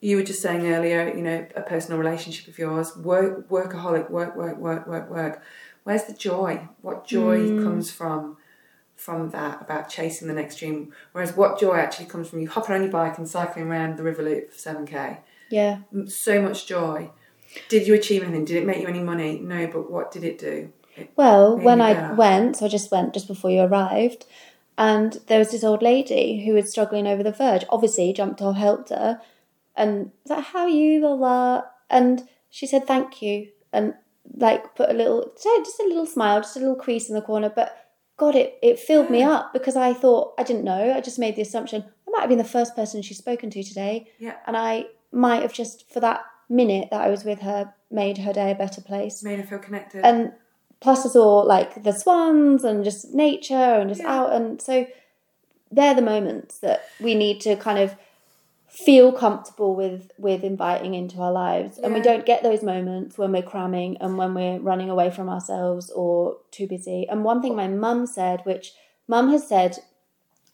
[0.00, 4.36] you were just saying earlier, you know, a personal relationship of yours, work, workaholic, work,
[4.36, 5.42] work, work, work, work.
[5.84, 6.68] Where's the joy?
[6.82, 7.62] What joy mm.
[7.62, 8.36] comes from
[9.02, 10.92] from that about chasing the next dream?
[11.12, 14.02] Whereas what joy actually comes from you hopping on your bike and cycling around the
[14.02, 15.18] river loop for seven k?
[15.50, 15.78] Yeah.
[16.06, 17.10] So much joy.
[17.68, 18.44] Did you achieve anything?
[18.44, 19.38] Did it make you any money?
[19.40, 20.72] No, but what did it do?
[20.96, 22.14] It, Well, when I better.
[22.14, 24.24] went, so I just went just before you arrived,
[24.78, 27.64] and there was this old lady who was struggling over the verge.
[27.68, 29.20] Obviously, jumped off, helped her,
[29.76, 31.62] and was like, "How are you?" Blah blah.
[31.90, 33.94] And she said, "Thank you," and
[34.36, 37.50] like put a little, just a little smile, just a little crease in the corner.
[37.54, 37.81] But
[38.22, 40.94] God, it it filled me up because I thought I didn't know.
[40.96, 43.62] I just made the assumption I might have been the first person she's spoken to
[43.62, 47.60] today, yeah, and I might have just for that minute that I was with her
[47.90, 50.04] made her day a better place made her feel connected.
[50.04, 50.32] and
[50.80, 54.14] plus I saw like the swans and just nature and just Yeah.
[54.16, 54.86] out and so
[55.70, 57.94] they're the moments that we need to kind of
[58.72, 61.76] feel comfortable with with inviting into our lives.
[61.78, 65.28] And we don't get those moments when we're cramming and when we're running away from
[65.28, 67.06] ourselves or too busy.
[67.08, 68.72] And one thing my mum said which
[69.06, 69.76] mum has said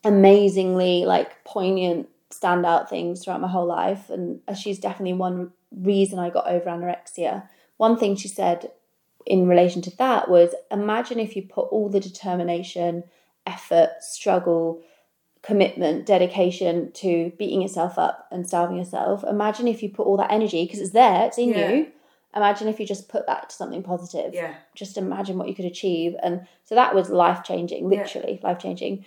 [0.02, 6.18] amazingly like poignant standout things throughout my whole life and uh, she's definitely one reason
[6.18, 7.48] I got over anorexia.
[7.76, 8.72] One thing she said
[9.26, 13.04] in relation to that was imagine if you put all the determination,
[13.46, 14.82] effort, struggle,
[15.48, 19.24] commitment, dedication to beating yourself up and starving yourself.
[19.24, 21.70] Imagine if you put all that energy, because it's there, it's in Yeah.
[21.70, 21.86] you.
[22.36, 24.34] Imagine if you just put that to something positive.
[24.34, 26.14] yeah, Just imagine what you could achieve.
[26.22, 28.00] And so that was life changing, Yeah.
[28.00, 29.06] literally life changing.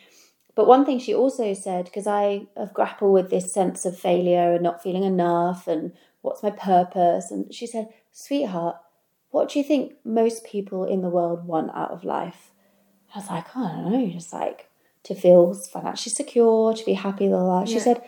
[0.55, 4.53] But one thing she also said, because I have grappled with this sense of failure
[4.53, 5.91] and not feeling enough and
[6.23, 8.77] what's my purpose, and she said, Sweetheart,
[9.29, 12.49] what do you think most people in the world want out of life?
[13.13, 14.70] I was like, oh, I don't know, just like
[15.03, 17.65] to feel financially secure, to be happy, blah, blah.
[17.65, 17.81] She Yeah.
[17.81, 18.01] said,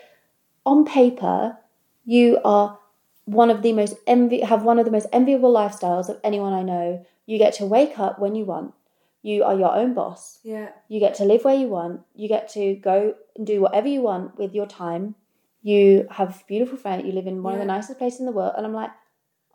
[0.66, 1.58] on paper,
[2.06, 2.78] you are
[3.26, 6.62] one of the most envy have one of the most enviable lifestyles of anyone I
[6.64, 7.06] know.
[7.26, 8.74] You get to wake up when you want.
[9.22, 10.40] You are your own boss.
[10.44, 12.02] yeah, You get to live where you want.
[12.14, 15.16] You get to go and do whatever you want with your time.
[15.62, 17.06] You have beautiful friends.
[17.06, 18.54] You live in one of the nicest places in the world.
[18.58, 18.92] And I'm like,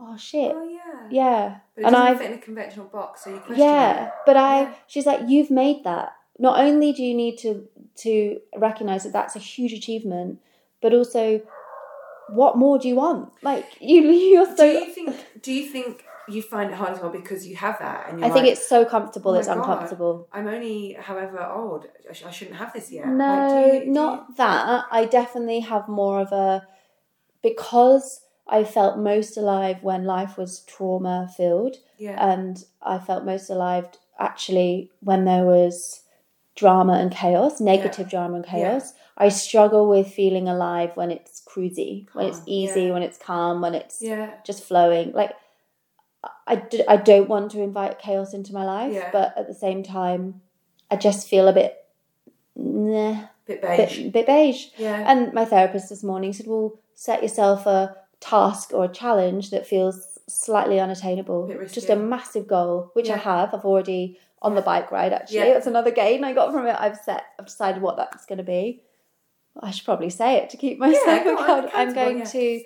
[0.01, 1.57] oh shit, oh yeah, yeah.
[1.75, 4.13] But it and I've fit in a conventional box, so you question yeah, it.
[4.25, 4.75] but I, Yeah.
[4.87, 6.13] she's like, you've made that.
[6.39, 7.67] Not only do you need to
[7.97, 10.41] to recognize that that's a huge achievement,
[10.81, 11.41] but also,
[12.29, 13.33] what more do you want?
[13.43, 14.57] Like you, you're so.
[14.57, 15.17] Do you think?
[15.43, 18.09] Do you think you find it hard as well because you have that?
[18.11, 19.33] And I you're think like, it's so comfortable.
[19.33, 20.29] "Oh it's God, uncomfortable.
[20.33, 21.87] I'm only, however old.
[22.09, 23.09] I, sh- I shouldn't have this yet.
[23.09, 24.85] No, Like, do you- do you- not that.
[24.91, 26.67] I definitely have more of a
[27.43, 31.77] because I felt most alive when life was trauma filled.
[31.99, 36.03] Yeah, and I felt most alive actually when there was
[36.59, 38.93] drama and chaos, negative drama and chaos.
[39.17, 42.93] I struggle with feeling alive when it's cruisy, when it's easy, yeah.
[42.93, 45.13] when it's calm, when it's yeah, just flowing.
[45.13, 45.33] Like,
[46.47, 49.11] I, d- I don't want to invite chaos into my life, Yeah.
[49.13, 50.41] but at the same time,
[50.91, 51.77] I just feel a bit,
[52.57, 53.99] nah, bit beige.
[53.99, 54.67] bit, bit beige.
[54.77, 59.51] yeah, And my therapist this morning said, well, set yourself a task or a challenge
[59.51, 61.49] that feels slightly unattainable.
[61.73, 63.55] Just a massive goal, which I have.
[63.55, 65.13] I've already on the bike ride.
[65.13, 65.55] Actually, Yeah.
[65.55, 66.77] that's another gain I got from it.
[66.79, 68.83] I've set, I've decided what that's going to be.
[69.61, 71.71] I should probably say it to keep myself accountable.
[71.75, 72.25] I'm going yeah.
[72.25, 72.63] to.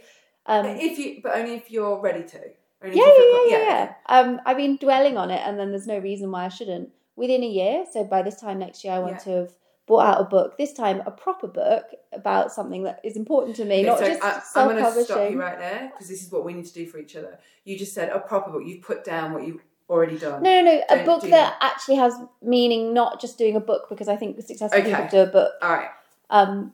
[0.47, 2.41] Um, if you, but only if you're ready to.
[2.85, 3.95] Yeah, you yeah, yeah, yeah, yeah.
[4.09, 6.91] Um, I've been dwelling on it, and then there's no reason why I shouldn't.
[7.15, 9.19] Within a year, so by this time next year, I want Yeah.
[9.19, 9.53] to have
[9.87, 10.57] bought out a book.
[10.59, 14.23] This time, a proper book about something that is important to me, not so just
[14.23, 16.67] I, I'm self going to stop you right there because this is what we need
[16.67, 17.39] to do for each other.
[17.65, 18.63] You just said a proper book.
[18.67, 19.63] You've put down what you've
[19.93, 20.43] already done.
[20.43, 20.83] No, no, no.
[20.91, 21.57] A book that, that.
[21.61, 24.91] actually has meaning, not just doing a book, because I think successful Okay.
[24.91, 25.53] people do a book.
[25.63, 25.91] All right,
[26.31, 26.73] Um,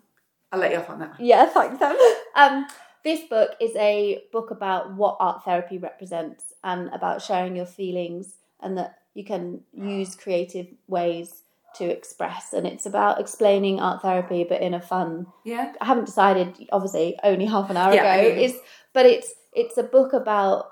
[0.52, 1.20] I'll let you off on that.
[1.20, 1.82] yeah, thanks.
[2.36, 2.66] Um,
[3.04, 8.34] this book is a book about what art therapy represents and about sharing your feelings
[8.60, 11.42] and that you can use creative ways
[11.74, 12.52] to express.
[12.52, 15.26] And it's about explaining art therapy, but in a fun.
[15.44, 15.72] Yeah.
[15.80, 16.68] I haven't decided.
[16.70, 18.34] Obviously, only half an hour Yeah, I ago.
[18.36, 18.58] mean- Is
[18.92, 20.70] but it's it's a book about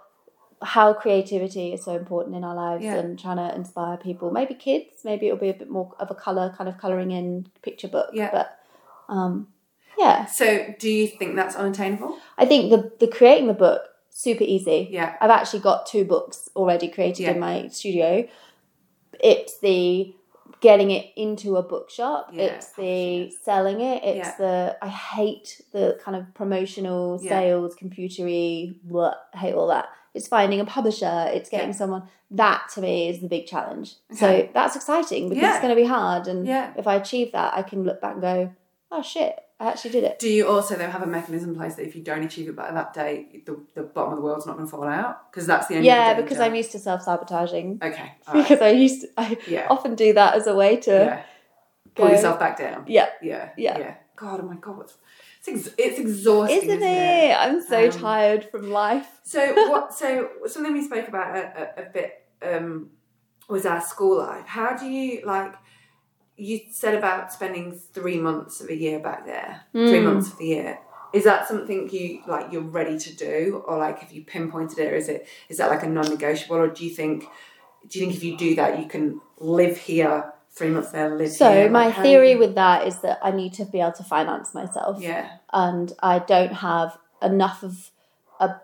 [0.62, 2.96] how creativity is so important in our lives Yeah.
[2.96, 4.30] and trying to inspire people.
[4.30, 5.04] Maybe kids.
[5.04, 8.10] Maybe it'll be a bit more of a color kind of coloring in picture book.
[8.12, 8.30] Yeah.
[8.32, 8.58] But
[9.08, 9.48] um,
[9.98, 10.24] yeah.
[10.26, 12.18] So, do you think that's unattainable?
[12.38, 14.88] I think the the creating the book super easy.
[14.90, 15.16] Yeah.
[15.20, 17.32] I've actually got two books already created Yeah.
[17.32, 18.26] in my studio.
[19.20, 20.14] It's the
[20.60, 22.30] getting it into a bookshop.
[22.32, 24.02] Yeah, it's the selling it.
[24.02, 24.36] It's Yeah.
[24.38, 28.76] the I hate the kind of promotional sales, computery.
[28.88, 29.88] what hate all that.
[30.16, 31.26] It's finding a publisher.
[31.32, 31.74] It's getting Yeah.
[31.74, 32.02] someone.
[32.30, 33.94] That to me is the big challenge.
[34.12, 34.18] Okay.
[34.46, 35.52] So that's exciting because Yeah.
[35.52, 36.26] it's going to be hard.
[36.26, 36.72] And Yeah.
[36.76, 38.50] if I achieve that, I can look back and go,
[38.90, 41.74] "Oh shit, I actually did it." Do you also then have a mechanism in place
[41.76, 44.46] that if you don't achieve it by that date, the, the bottom of the world's
[44.46, 45.30] not going to fall out?
[45.30, 46.22] Because that's the only Yeah, danger.
[46.22, 47.80] because I'm used to self sabotaging.
[47.82, 48.12] okay.
[48.28, 48.48] right.
[48.48, 49.66] because I used to, I Yeah.
[49.70, 51.22] often do that as a way to yeah.
[51.94, 52.84] Pull go- yourself back down.
[52.88, 53.50] yeah, Yeah.
[53.56, 53.78] Yeah.
[53.78, 53.94] Yeah.
[54.16, 54.94] God, oh my God, what's,
[55.48, 57.36] it's ex- it's exhausting, isn't, isn't, it?
[57.38, 59.08] I'm so Um, tired from life.
[59.24, 59.40] So
[59.70, 59.92] what?
[59.94, 62.90] So something we spoke about a, a, a bit um,
[63.48, 64.46] was our school life.
[64.46, 65.52] How do you like?
[66.36, 69.62] You said about spending three months of a year back there.
[69.72, 70.04] Three Mm.
[70.04, 70.78] months of the year.
[71.12, 72.52] Is that something you like?
[72.52, 74.92] You're ready to do, or like have you pinpointed it?
[74.92, 77.24] Or is it is that like a non-negotiable, or do you think?
[77.88, 81.30] Do you think if you do that, you can live here three months there, live
[81.30, 81.70] So here?
[81.70, 84.54] my Like, theory you- with that is that I need to be able to finance
[84.54, 87.90] myself, yeah, and I don't have enough of
[88.40, 88.56] a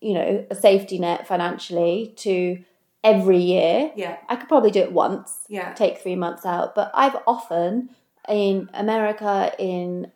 [0.00, 2.58] you know a safety net financially to
[3.04, 3.92] every year.
[3.94, 7.90] yeah, I could probably do it once, yeah, take three months out, but I've often
[8.28, 10.10] in America, in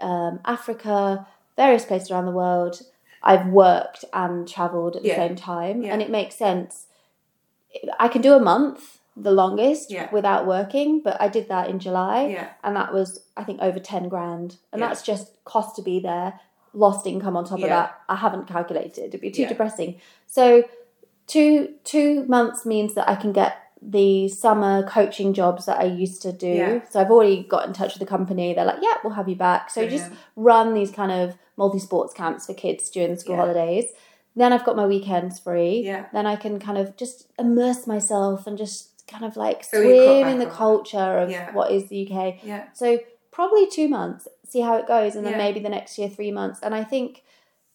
[0.00, 1.26] um, Africa,
[1.56, 2.80] various places around the world,
[3.22, 5.16] I've worked and travelled at the Yeah.
[5.16, 5.92] same time, Yeah.
[5.92, 6.86] and it makes sense.
[7.98, 10.08] I can do a month, the longest, Yeah.
[10.12, 13.78] without working, but I did that in July, yeah, and that was I think over
[13.78, 14.88] ten grand, and Yeah.
[14.88, 16.40] that's just cost to be there,
[16.72, 17.94] lost income on top of that.
[18.08, 19.96] I haven't calculated; it'd be too depressing.
[20.26, 20.64] So,
[21.26, 26.20] two two months means that I can get the summer coaching jobs that I used
[26.22, 26.54] to do.
[26.90, 28.52] So I've already got in touch with the company.
[28.52, 32.12] They're like, "Yeah, we'll have you back." So just run these kind of multi sports
[32.12, 33.86] camps for kids during the school holidays.
[34.36, 35.80] Then I've got my weekends free.
[35.84, 36.06] Yeah.
[36.12, 40.28] Then I can kind of just immerse myself and just kind of like So swim
[40.28, 41.52] in the on culture of Yeah.
[41.52, 42.38] what is the UK.
[42.42, 42.98] yeah, So
[43.32, 45.38] probably two months, see how it goes, and then Yeah.
[45.38, 46.60] maybe the next year three months.
[46.62, 47.22] And I think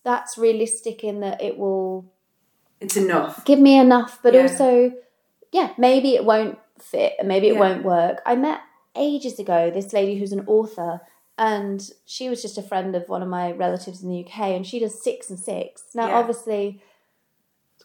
[0.04, 2.06] that's realistic in that it will
[2.80, 3.44] it's enough.
[3.46, 4.42] give me enough, but Yeah.
[4.44, 4.94] also,
[5.52, 8.22] yeah, maybe it won't fit and maybe it won't work.
[8.26, 8.60] I met
[8.96, 11.02] ages ago this lady who's an author,
[11.38, 14.66] and she was just a friend of one of my relatives in the UK, and
[14.66, 15.84] she does six and six.
[15.94, 16.18] Now, Yeah.
[16.20, 16.82] obviously,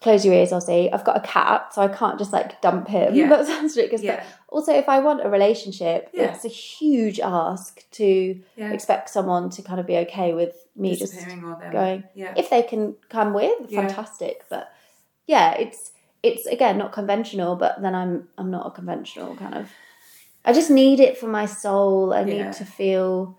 [0.01, 2.89] close your ears, I'll say, I've got a cat, so I can't just like dump
[2.89, 3.15] him.
[3.15, 3.29] Yeah.
[3.33, 4.03] That sounds ridiculous.
[4.03, 4.17] Yeah.
[4.17, 6.33] But also, if I want a relationship, Yeah.
[6.33, 8.73] it's a huge ask to Yeah.
[8.73, 11.15] expect someone to kind of be okay with me just
[11.73, 12.33] going Yeah.
[12.37, 14.73] if they can come with fantastic but
[15.27, 15.91] yeah it's
[16.23, 19.69] it's again not conventional but then i'm i'm not a conventional kind of
[20.45, 23.37] i just need it for my soul i need to feel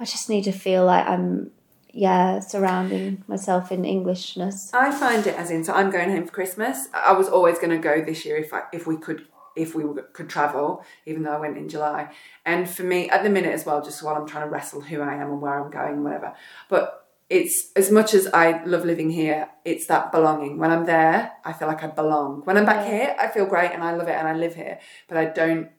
[0.00, 1.50] i just need to feel like i'm
[1.94, 6.32] yeah surrounding myself in englishness I find it as in, so I'm going home for
[6.32, 6.88] Christmas.
[6.92, 9.26] I was always going to go this year if I, if we could
[9.56, 12.10] if we could travel, even though I went in July.
[12.44, 15.00] And for me, at the minute as well, just while I'm trying to wrestle who
[15.00, 16.34] I am and where I'm going, and whatever.
[16.68, 20.58] But it's as much as I love living here, it's that belonging.
[20.58, 22.42] When I'm there, I feel like I belong.
[22.44, 24.78] When I'm back here, I feel great and I love it and I live here,
[25.08, 25.70] but I don't.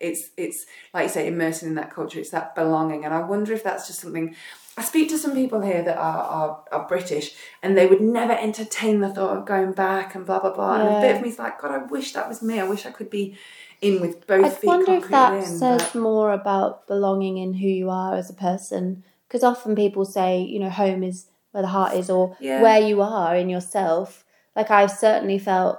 [0.00, 2.18] It's it's like you say, immersing in that culture.
[2.20, 4.34] It's that belonging, and I wonder if that's just something.
[4.78, 8.34] I speak to some people here that are, are, are British and they would never
[8.34, 10.74] entertain the thought of going back and blah blah blah.
[10.80, 11.16] And a bit Yeah.
[11.16, 12.60] of me's like, God, I wish that was me.
[12.60, 13.38] I wish I could be
[13.80, 15.44] in with both i feet wonder if that in.
[15.44, 20.04] says but- more about belonging in who you are as a person because often people
[20.06, 22.62] say you know home is where the heart is or Yeah.
[22.62, 24.24] where you are in yourself
[24.54, 25.78] like i've certainly felt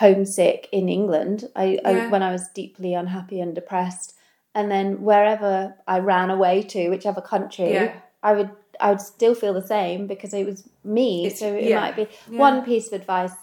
[0.00, 1.48] homesick in England.
[1.54, 4.14] I, I when I was deeply unhappy and depressed,
[4.54, 7.92] and then wherever I ran away to, whichever country, Yeah.
[8.22, 11.26] I would I would still feel the same because it was me.
[11.26, 11.80] It's- so it yeah.
[11.80, 12.38] might be Yeah.
[12.38, 13.34] one piece of advice.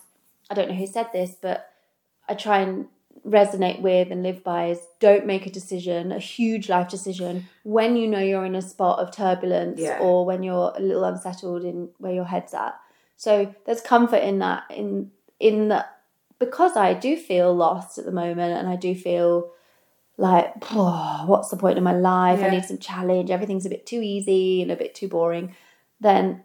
[0.50, 1.70] I don't know who said this, but
[2.28, 2.88] I try and
[3.26, 7.98] resonate with and live by is don't make a decision, a huge life decision, when
[7.98, 10.00] you know you're in a spot of turbulence Yeah.
[10.00, 12.76] or when you're a little unsettled in where your head's at.
[13.16, 15.97] So there's comfort in that in in that
[16.40, 19.52] because I do feel lost at the moment and I do feel
[20.18, 22.40] like "Oh, what's the point in my life?
[22.40, 23.30] I need some challenge.
[23.30, 25.56] Everything's a bit too easy and a bit too boring.
[26.00, 26.44] Then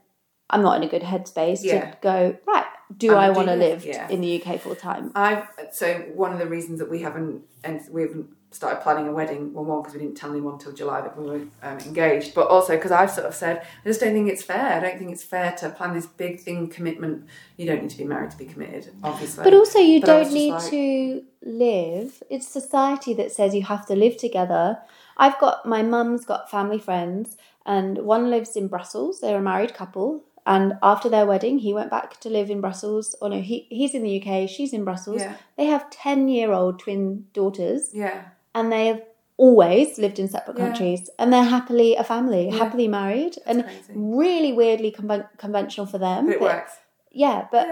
[0.51, 1.91] I'm not in a good headspace Yeah.
[1.93, 2.67] to go right.
[2.99, 4.09] Do I want to live yeah.
[4.09, 5.13] in the UK full time?
[5.15, 9.13] I've so one of the reasons that we haven't and we haven't started planning a
[9.13, 9.53] wedding.
[9.53, 12.49] Well, one because we didn't tell anyone until July that we were um, engaged, but
[12.49, 14.73] also because I've sort of said I just don't think it's fair.
[14.73, 17.27] I don't think it's fair to plan this big thing commitment.
[17.57, 19.45] You don't need to be married to be committed, obviously.
[19.45, 22.23] But also, you But don't need like- to live.
[22.31, 24.79] It's society that says you have to live together.
[25.17, 27.37] I've got my mum's got family friends,
[27.67, 29.21] and one lives in Brussels.
[29.21, 33.15] They're a married couple, and after their wedding, he went back to live in Brussels.
[33.21, 34.49] Or no, he he's in the UK.
[34.49, 35.21] She's in Brussels.
[35.21, 35.37] Yeah.
[35.57, 38.23] They have ten year old twin daughters, yeah,
[38.55, 39.03] and they have
[39.37, 40.67] always lived in separate Yeah.
[40.67, 42.57] countries, and they're happily a family, Yeah.
[42.57, 43.93] happily married, and crazy.
[43.95, 46.27] really weirdly conven- conventional for them.
[46.27, 46.73] but it but- works.
[47.11, 47.67] Yeah, but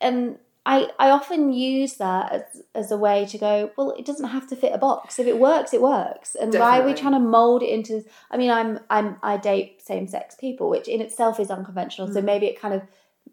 [0.00, 3.70] and I I often use that as, as a way to go.
[3.76, 5.18] Well, it doesn't have to fit a box.
[5.18, 6.34] If it works, it works.
[6.34, 8.04] And why are we trying to mold it into?
[8.30, 12.08] I mean, I'm I'm I date same sex people, which in itself is unconventional.
[12.08, 12.14] Mm.
[12.14, 12.82] So maybe it kind of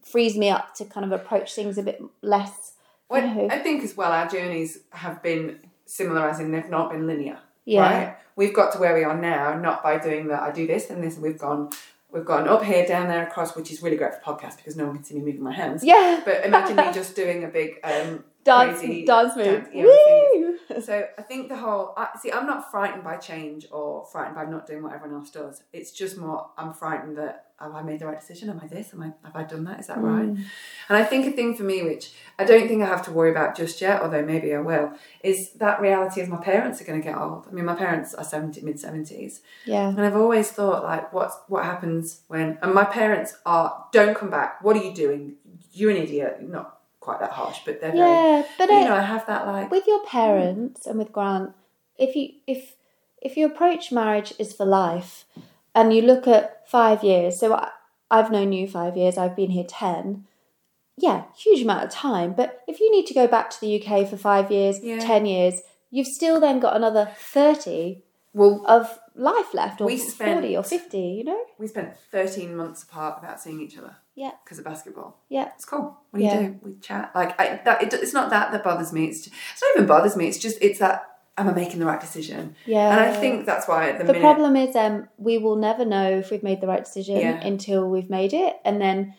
[0.04, 2.74] frees me up to kind of approach things a bit less.
[3.10, 3.48] Well, you know.
[3.52, 7.40] I think as well, our journeys have been similar, as in they've not been linear.
[7.66, 7.82] Yeah.
[7.82, 8.18] Right?
[8.36, 10.42] We've got to where we are now, not by doing that.
[10.42, 11.70] I do this and this, and we've gone,
[12.12, 14.86] we've gone up here, down there, across, which is really great for podcast because no
[14.86, 15.84] one can see me moving my hands.
[15.84, 19.46] Yeah, But imagine me just doing a big um, dance crazy dance move.
[19.46, 20.82] dance, yeah, with Woo!
[20.82, 24.46] So I think the whole I, see, I'm not frightened by change or frightened by
[24.46, 25.64] not doing what everyone else does.
[25.74, 28.50] It's just more I'm frightened that have I made the right decision?
[28.50, 28.94] Am I this?
[28.94, 29.80] Am I have I done that?
[29.80, 30.26] Is that right?
[30.26, 30.44] Mm.
[30.90, 33.30] And I think a thing for me, which I don't think I have to worry
[33.30, 37.02] about just yet, although maybe I will, is that reality of my parents are going
[37.02, 37.48] to get old.
[37.48, 41.36] I mean, my parents are seventy, mid seventies, Yeah, and I've always thought like, what's
[41.48, 42.58] what happens when?
[42.62, 44.64] And my parents are don't come back.
[44.64, 45.36] What are you doing?
[45.72, 46.42] You're an idiot.
[46.42, 48.00] Not quite that harsh, but they're very.
[48.10, 49.70] yeah, um, but You it, know, I have that like.
[49.70, 50.08] with your hmm.
[50.08, 51.52] parents and with Grant,
[51.98, 52.76] if you if
[53.22, 55.26] if you approach marriage is for life,
[55.76, 57.70] and you look at five years, so I,
[58.10, 60.26] I've known you five years, I've been here ten.
[60.98, 62.34] Yeah, huge amount of time.
[62.34, 65.00] But if you need to go back to the UK for five years, Yeah.
[65.00, 70.40] ten years, you've still then got another thirty Well, of life left, or We spent,
[70.42, 71.00] forty or fifty.
[71.00, 71.42] You know?
[71.60, 75.18] we spent 13 months apart without seeing each other Yeah, because of basketball.
[75.30, 75.98] yeah, It's cool.
[76.12, 76.40] What do Yeah.
[76.40, 76.60] you do?
[76.64, 77.12] We chat.
[77.14, 79.06] Like, I, that, it, it's not that that bothers me.
[79.06, 80.28] It's, just, it's not even bothers me.
[80.28, 81.08] It's just, it's that,
[81.38, 82.56] am I making the right decision?
[82.66, 82.92] yeah.
[82.92, 84.22] And I think that's why at the, the minute.
[84.26, 87.40] problem is um we will never know if we've made the right decision Yeah.
[87.42, 89.16] until we've made it and then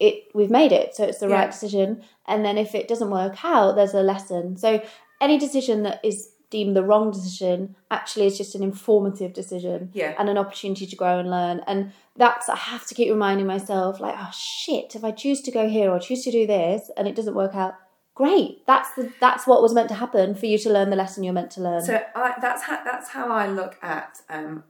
[0.00, 1.36] it we've made it so it's the Yeah.
[1.42, 4.82] right decision and then if it doesn't work out there's a lesson so
[5.20, 10.14] any decision that is deemed the wrong decision actually is just an informative decision Yeah.
[10.18, 13.98] and an opportunity to grow and learn and that's i have to keep reminding myself
[13.98, 17.08] like oh shit if i choose to go here or choose to do this and
[17.08, 17.74] it doesn't work out
[18.14, 21.24] great that's the that's what was meant to happen for you to learn the lesson
[21.24, 24.64] you're meant to learn So I, that's how that's how I look at um,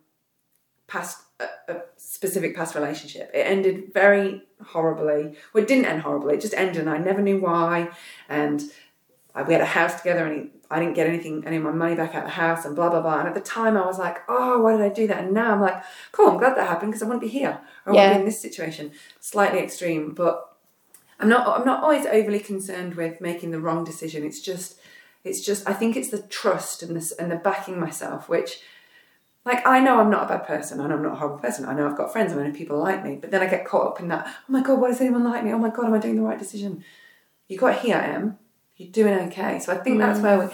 [0.86, 3.30] past a, a specific past relationship.
[3.34, 5.36] It ended very horribly.
[5.52, 6.34] Well, it didn't end horribly.
[6.34, 7.88] It just ended, and I never knew why.
[8.28, 8.62] And
[9.46, 11.94] we had a house together, and he, I didn't get anything, any of my money
[11.94, 13.18] back out of the house, and blah blah blah.
[13.20, 15.52] And at the time, I was like, "Oh, why did I do that?" And now
[15.52, 17.60] I'm like, "Cool, I'm glad that happened because I wouldn't be here.
[17.86, 18.14] I wouldn't Yeah.
[18.14, 20.54] be in this situation." Slightly extreme, but
[21.18, 21.60] I'm not.
[21.60, 24.24] I'm not always overly concerned with making the wrong decision.
[24.24, 24.78] It's just,
[25.24, 25.68] it's just.
[25.68, 28.60] I think it's the trust and this and the backing myself, which,
[29.46, 30.80] like, I know I'm not a bad person.
[30.80, 31.64] and I'm not a horrible person.
[31.64, 32.32] I know I've got friends.
[32.32, 33.16] and I know people like me.
[33.16, 34.26] But then I get caught up in that.
[34.26, 35.52] Oh my god, why does anyone like me?
[35.52, 36.84] Oh my god, am I doing the right decision?
[37.48, 38.38] You got here, Em.
[38.76, 39.58] You're doing okay.
[39.58, 40.46] So I think that's where we,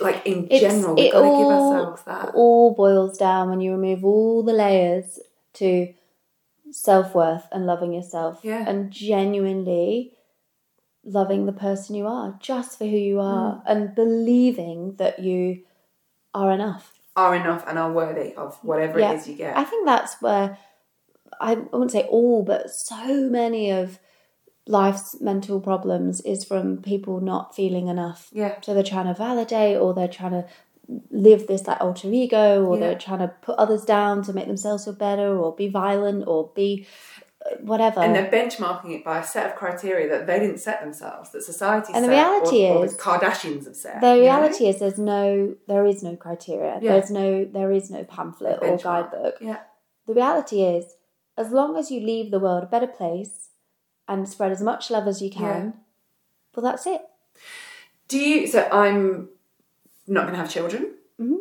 [0.00, 2.28] like, in It's- general, we've got to give ourselves that.
[2.28, 5.20] It all boils down when you remove all the layers
[5.54, 5.92] to
[6.70, 8.64] self worth and loving yourself Yeah.
[8.68, 10.14] and genuinely
[11.04, 13.24] loving the person you are just for who you Mm.
[13.24, 15.62] are and believing that you
[16.34, 16.94] are enough.
[17.16, 19.12] Are enough and are worthy of whatever Yeah.
[19.12, 19.56] it is you get.
[19.56, 20.58] I think that's where
[21.40, 23.98] I wouldn't say all, but so many of
[24.70, 28.28] life's mental problems is from people not feeling enough.
[28.32, 28.52] yeah.
[28.62, 30.44] So they're trying to validate or they're trying to
[31.10, 32.80] live this like alter ego or Yeah.
[32.80, 36.50] they're trying to put others down to make themselves feel better or be violent or
[36.54, 36.86] be
[37.46, 38.00] uh, whatever.
[38.00, 41.42] and they're benchmarking it by a set of criteria that they didn't set themselves, that
[41.42, 44.00] society And the set, reality or, or is- the Kardashians have set.
[44.00, 44.20] the you know?
[44.22, 46.78] reality is there's no there is no criteria.
[46.82, 46.92] Yeah.
[46.92, 49.34] There's no there is no pamphlet or guidebook.
[49.40, 49.60] Yeah.
[50.06, 50.84] The reality is
[51.38, 53.48] as long as you leave the world a better place
[54.10, 55.74] and spread as much love as you can,
[56.54, 57.00] well that's it.
[58.08, 58.46] Do you?
[58.46, 59.28] So I'm
[60.06, 60.94] not going to have children.
[61.18, 61.38] Mhm.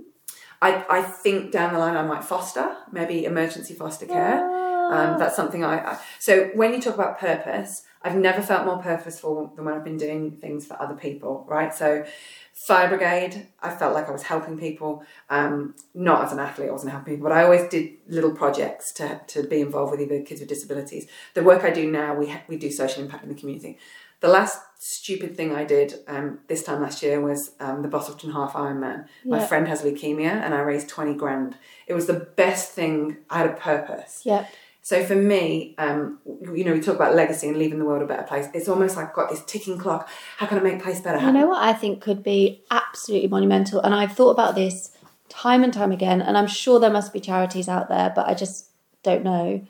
[0.61, 4.39] I, I think down the line I might foster, maybe emergency foster care.
[4.43, 5.13] Ah.
[5.13, 5.99] Um, that's something I, I.
[6.19, 9.97] So when you talk about purpose, I've never felt more purposeful than when I've been
[9.97, 11.45] doing things for other people.
[11.47, 11.73] Right.
[11.73, 12.05] So
[12.53, 15.03] fire brigade, I felt like I was helping people.
[15.29, 18.93] Um, not as an athlete, I wasn't helping people, but I always did little projects
[18.93, 21.07] to to be involved with either kids with disabilities.
[21.33, 23.77] The work I do now, we ha- we do social impact in the community.
[24.21, 28.31] The last stupid thing I did um, this time last year was um, the Boston
[28.31, 29.05] Half Ironman.
[29.23, 31.57] My friend has leukemia, and I raised twenty grand.
[31.87, 33.17] It was the best thing.
[33.29, 34.23] I had a purpose.
[34.25, 34.49] Yep.
[34.81, 38.05] So for me, um, you know, we talk about legacy and leaving the world a
[38.05, 38.47] better place.
[38.53, 40.09] It's almost like I've got this ticking clock.
[40.37, 41.19] How can I make place better?
[41.19, 44.91] You know what I think could be absolutely monumental, and I've thought about this
[45.27, 48.33] time and time again, and I'm sure there must be charities out there, but I
[48.33, 48.69] just
[49.03, 49.65] don't know.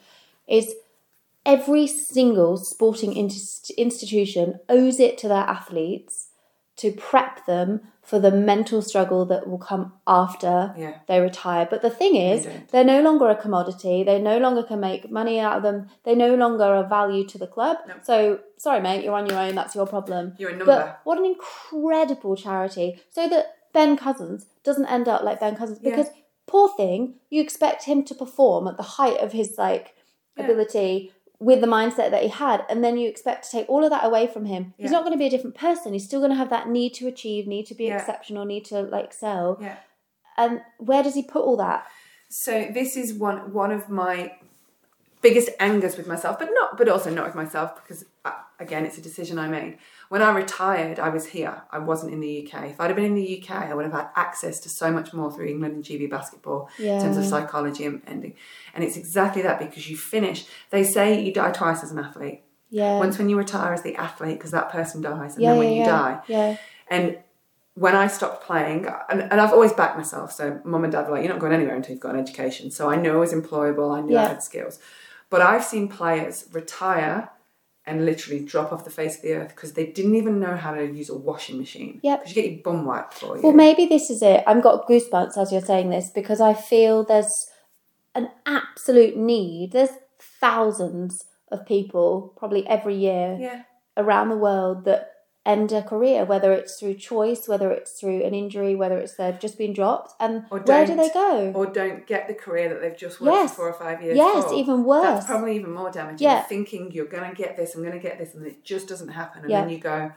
[0.47, 0.73] Is
[1.45, 6.28] every single sporting inst- institution owes it to their athletes
[6.79, 10.95] to prep them for the mental struggle that will come after Yeah.
[11.07, 11.67] they retire.
[11.69, 14.03] But the thing is, they they're no longer a commodity.
[14.03, 15.89] They no longer can make money out of them.
[16.05, 17.77] They no longer are value to the club.
[17.87, 17.93] No.
[18.01, 19.53] So, sorry, mate, you're on your own.
[19.55, 20.33] That's your problem.
[20.39, 20.65] You're a number.
[20.65, 22.99] But what an incredible charity.
[23.09, 25.91] So that Ben Cousins doesn't end up like Ben Cousins Yeah.
[25.91, 26.11] because
[26.47, 29.93] poor thing, you expect him to perform at the height of his like
[30.37, 30.45] Yeah.
[30.45, 33.89] ability with the mindset that he had, and then you expect to take all of
[33.91, 34.73] that away from him.
[34.77, 35.93] He's not going to be a different person.
[35.93, 37.95] He's still going to have that need to achieve, need to be Yeah.
[37.97, 39.57] exceptional, need to like excel.
[39.61, 39.77] yeah.
[40.37, 41.85] And where does he put all that?
[42.29, 44.33] So this is one one of my
[45.21, 48.97] biggest angers with myself, but not, but also not with myself because uh, again, it's
[48.97, 49.77] a decision I made.
[50.09, 51.61] When I retired, I was here.
[51.71, 52.71] I wasn't in the UK.
[52.71, 55.13] If I'd have been in the UK, I would have had access to so much
[55.13, 58.33] more through England and GB basketball in terms of psychology and ending.
[58.73, 60.45] And it's exactly that because you finish.
[60.71, 62.41] They say you die twice as an athlete.
[62.71, 62.97] Yeah.
[62.97, 65.67] Once when you retire as the athlete, because that person dies, and yeah, then when
[65.69, 65.85] yeah, you yeah.
[65.85, 66.57] die, Yeah.
[66.89, 67.17] and
[67.75, 71.13] when I stopped playing, and, and I've always backed myself, so mum and dad were
[71.13, 72.71] like, you're not going anywhere until you've got an education.
[72.71, 74.79] So I knew I was employable, I knew I had skills.
[75.29, 77.29] But I've seen players retire
[77.89, 80.71] and literally drop off the face of the earth because they didn't even know how
[80.71, 81.99] to use a washing machine.
[82.03, 82.19] Yep.
[82.21, 83.41] Because you get your bum wiped for you.
[83.41, 84.43] Well, maybe this is it.
[84.45, 87.47] I've got goosebumps as you're saying this because I feel there's
[88.13, 89.71] an absolute need.
[89.71, 93.63] There's thousands of people, probably every year, yeah.
[93.97, 95.13] around the world that
[95.45, 99.39] end a career, whether it's through choice, whether it's through an injury, whether it's they've
[99.39, 100.13] just been dropped.
[100.19, 101.51] And Or where do they go?
[101.55, 103.49] Or don't get the career that they've just worked Yes.
[103.51, 104.53] for four or five years yes, for.
[104.53, 105.03] even worse.
[105.03, 106.27] That's probably even more damaging.
[106.27, 106.41] Yeah.
[106.43, 109.09] Thinking you're going to get this, I'm going to get this, and it just doesn't
[109.09, 109.41] happen.
[109.43, 109.61] And Yeah.
[109.61, 110.11] then you go,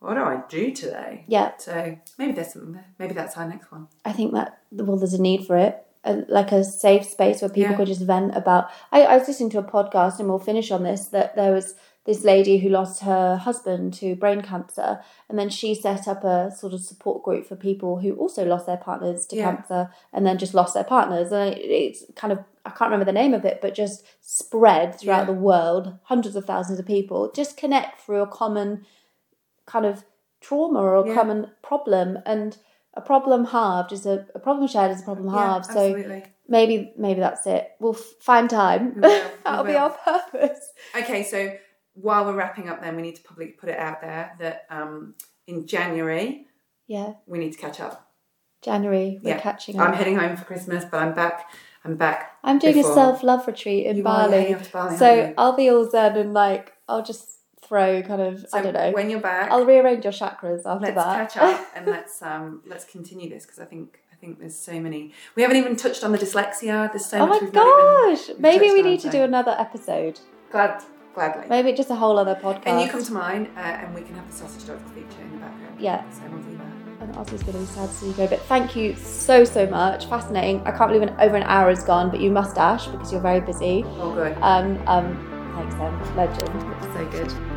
[0.00, 1.24] what do I do today?
[1.28, 2.86] yeah, So maybe there's something there.
[2.98, 3.88] Maybe that's our next one.
[4.04, 5.80] I think that well, there's a need for it.
[6.06, 7.76] A, like a safe space where people Yeah.
[7.78, 8.68] could just vent about.
[8.92, 11.06] I, I was listening to a podcast, and we'll finish on this.
[11.06, 11.74] That there was
[12.04, 16.50] this lady who lost her husband to brain cancer, and then she set up a
[16.50, 19.54] sort of support group for people who also lost their partners to Yeah.
[19.54, 21.32] cancer, and then just lost their partners.
[21.32, 25.20] And it's kind of I can't remember the name of it, but just spread throughout
[25.28, 25.32] Yeah.
[25.32, 28.86] the world, hundreds of thousands of people just connect through a common
[29.66, 30.04] kind of
[30.40, 31.14] trauma or a Yeah.
[31.14, 32.56] common problem and
[32.94, 37.18] a problem halved is a, a problem shared is a problem halved so maybe maybe
[37.20, 41.52] that's it we'll f- find time We will, we that'll be our purpose Okay, so
[41.94, 45.14] while we're wrapping up, then we need to publicly put it out there that um,
[45.46, 46.46] in January
[46.86, 48.10] yeah we need to catch up.
[48.62, 49.40] january we're Yeah.
[49.40, 49.88] catching up.
[49.88, 51.48] I'm heading home for Christmas, but I'm back.
[51.86, 52.36] I'm back.
[52.42, 52.92] i'm doing before.
[52.92, 56.32] a self-love retreat in bali you have to Bali, so i'll be all zen and
[56.32, 57.26] like i'll just
[57.62, 60.86] throw kind of So i don't know When you're back, i'll rearrange your chakras after
[60.92, 60.96] that.
[60.96, 64.38] let's that catch up and let's um let's continue this because I think I think
[64.38, 65.12] there's so many.
[65.36, 66.90] We haven't even touched on the dyslexia.
[66.90, 68.14] There's so oh much my we've not even.
[68.16, 70.20] gosh maybe we on, need to so- do another episode
[70.50, 70.82] Glad,
[71.14, 71.46] gladly.
[71.48, 74.14] maybe just a whole other podcast Can you come to mine uh, and we can
[74.14, 75.80] have the sausage dogs feature in the background?
[75.80, 76.10] Yeah.
[76.10, 76.64] So we'll do that.
[77.00, 78.26] And Ozzy's going to be sad to see you go.
[78.26, 80.06] But thank you so, so much.
[80.06, 80.62] Fascinating.
[80.64, 83.20] I can't believe an, over an hour is gone, but you must dash because you're
[83.20, 83.84] very busy.
[84.00, 84.36] All good.
[84.40, 86.16] Um, um, thanks, then.
[86.16, 86.94] Legend.
[86.94, 87.53] So good.